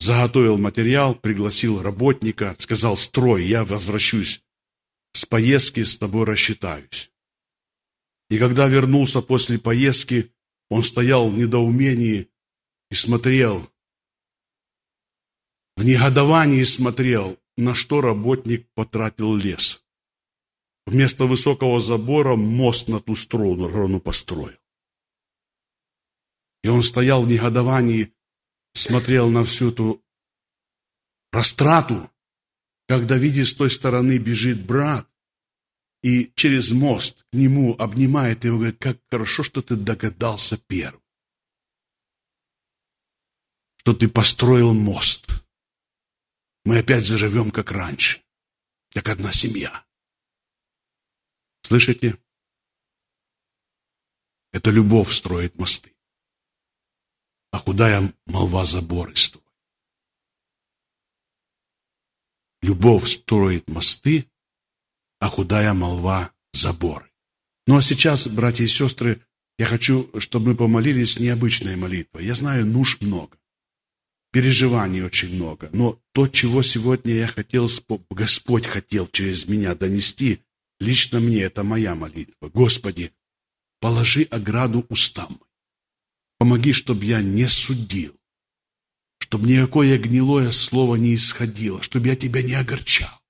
Заготовил 0.00 0.58
материал, 0.58 1.14
пригласил 1.14 1.80
работника, 1.80 2.54
сказал, 2.58 2.96
строй, 2.96 3.46
я 3.46 3.64
возвращусь 3.64 4.42
с 5.12 5.24
поездки, 5.24 5.82
с 5.84 5.96
тобой 5.96 6.26
рассчитаюсь. 6.26 7.10
И 8.30 8.38
когда 8.38 8.66
вернулся 8.66 9.22
после 9.22 9.58
поездки, 9.58 10.32
он 10.68 10.82
стоял 10.82 11.30
в 11.30 11.38
недоумении 11.38 12.28
и 12.90 12.94
смотрел, 12.94 13.70
в 15.76 15.84
негодовании 15.84 16.64
смотрел, 16.64 17.38
на 17.56 17.74
что 17.74 18.00
работник 18.00 18.66
потратил 18.74 19.34
лес. 19.34 19.82
Вместо 20.86 21.26
высокого 21.26 21.80
забора 21.80 22.36
мост 22.36 22.88
на 22.88 23.00
ту 23.00 23.14
сторону 23.14 24.00
построил. 24.00 24.56
И 26.62 26.68
он 26.68 26.82
стоял 26.82 27.22
в 27.22 27.28
негодовании, 27.28 28.12
смотрел 28.72 29.30
на 29.30 29.44
всю 29.44 29.70
эту 29.70 30.02
растрату, 31.32 32.10
когда, 32.88 33.18
видя 33.18 33.44
с 33.44 33.54
той 33.54 33.70
стороны, 33.70 34.18
бежит 34.18 34.64
брат, 34.64 35.08
и 36.02 36.30
через 36.36 36.70
мост 36.70 37.26
к 37.32 37.34
нему 37.34 37.74
обнимает 37.78 38.44
его, 38.44 38.58
говорит, 38.58 38.78
как 38.78 38.98
хорошо, 39.10 39.42
что 39.42 39.60
ты 39.60 39.74
догадался 39.76 40.56
первым, 40.56 41.02
что 43.78 43.92
ты 43.92 44.08
построил 44.08 44.72
мост. 44.72 45.35
Мы 46.66 46.80
опять 46.80 47.04
заживем, 47.04 47.52
как 47.52 47.70
раньше, 47.70 48.24
как 48.90 49.08
одна 49.08 49.30
семья. 49.30 49.86
Слышите? 51.62 52.18
Это 54.50 54.72
любовь 54.72 55.12
строит 55.12 55.54
мосты. 55.54 55.94
А 57.52 57.58
худая 57.58 58.12
молва 58.26 58.64
заборы 58.64 59.14
строит. 59.14 59.46
Любовь 62.62 63.08
строит 63.08 63.68
мосты, 63.68 64.28
а 65.20 65.28
худая 65.28 65.72
молва 65.72 66.32
заборы. 66.52 67.08
Ну 67.68 67.76
а 67.76 67.82
сейчас, 67.82 68.26
братья 68.26 68.64
и 68.64 68.66
сестры, 68.66 69.24
я 69.56 69.66
хочу, 69.66 70.10
чтобы 70.18 70.50
мы 70.50 70.56
помолились 70.56 71.20
необычной 71.20 71.76
молитвой. 71.76 72.26
Я 72.26 72.34
знаю, 72.34 72.66
нужд 72.66 73.02
много, 73.02 73.38
переживаний 74.32 75.02
очень 75.02 75.32
много, 75.36 75.70
но 75.72 76.02
то, 76.16 76.26
чего 76.26 76.62
сегодня 76.62 77.12
я 77.12 77.26
хотел, 77.26 77.68
Господь 78.10 78.64
хотел 78.64 79.06
через 79.06 79.46
меня 79.46 79.74
донести, 79.74 80.40
Лично 80.78 81.20
мне 81.20 81.42
это 81.42 81.62
моя 81.62 81.94
молитва. 81.94 82.48
Господи, 82.48 83.12
положи 83.80 84.22
ограду 84.24 84.86
устам. 84.88 85.40
Помоги, 86.38 86.72
чтобы 86.72 87.04
я 87.04 87.22
не 87.22 87.48
судил, 87.48 88.14
чтобы 89.18 89.46
никакое 89.46 89.98
гнилое 89.98 90.50
слово 90.50 90.96
не 90.96 91.14
исходило, 91.14 91.82
чтобы 91.82 92.08
я 92.08 92.16
тебя 92.16 92.42
не 92.42 92.54
огорчал. 92.54 93.22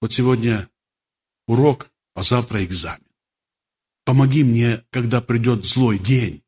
Вот 0.00 0.12
сегодня 0.12 0.68
урок, 1.46 1.90
а 2.14 2.22
завтра 2.22 2.64
экзамен. 2.64 3.06
Помоги 4.04 4.44
мне, 4.44 4.84
когда 4.90 5.20
придет 5.20 5.64
злой 5.64 5.98
день, 5.98 6.42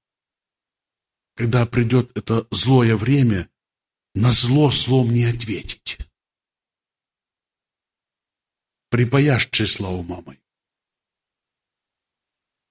когда 1.35 1.66
придет 1.66 2.16
это 2.16 2.47
злое 2.51 2.97
время, 2.97 3.49
на 4.14 4.33
зло 4.33 4.70
злом 4.70 5.12
не 5.12 5.25
ответить 5.25 5.98
припаяшчи 8.92 9.66
славу 9.66 10.03
мамой. 10.03 10.38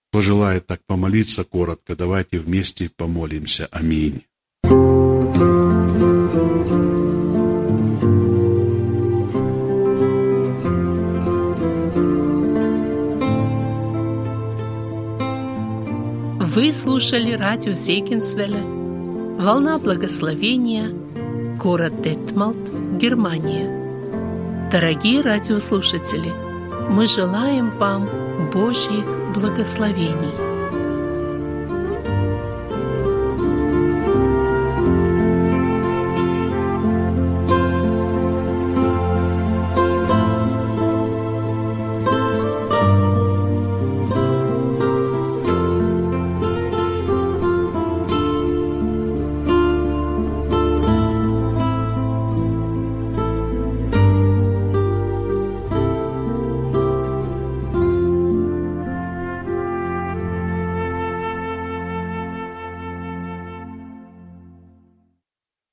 Кто 0.09 0.21
желает 0.21 0.67
так 0.67 0.81
помолиться 0.85 1.43
коротко, 1.43 1.95
давайте 1.95 2.37
вместе 2.37 2.89
помолимся. 2.89 3.67
Аминь. 3.71 4.23
Вы 16.53 16.71
слушали 16.73 17.31
радио 17.31 17.73
Зейгенсвелля 17.73 18.61
«Волна 19.41 19.79
благословения», 19.79 21.10
город 21.61 22.01
Детмалт, 22.01 22.57
Германия– 22.97 23.69
Дорогие 24.71 25.21
радиослушатели, 25.21 26.31
мы 26.89 27.05
желаем 27.05 27.69
вам 27.69 28.09
Божьих 28.51 29.05
благословений– 29.35 30.33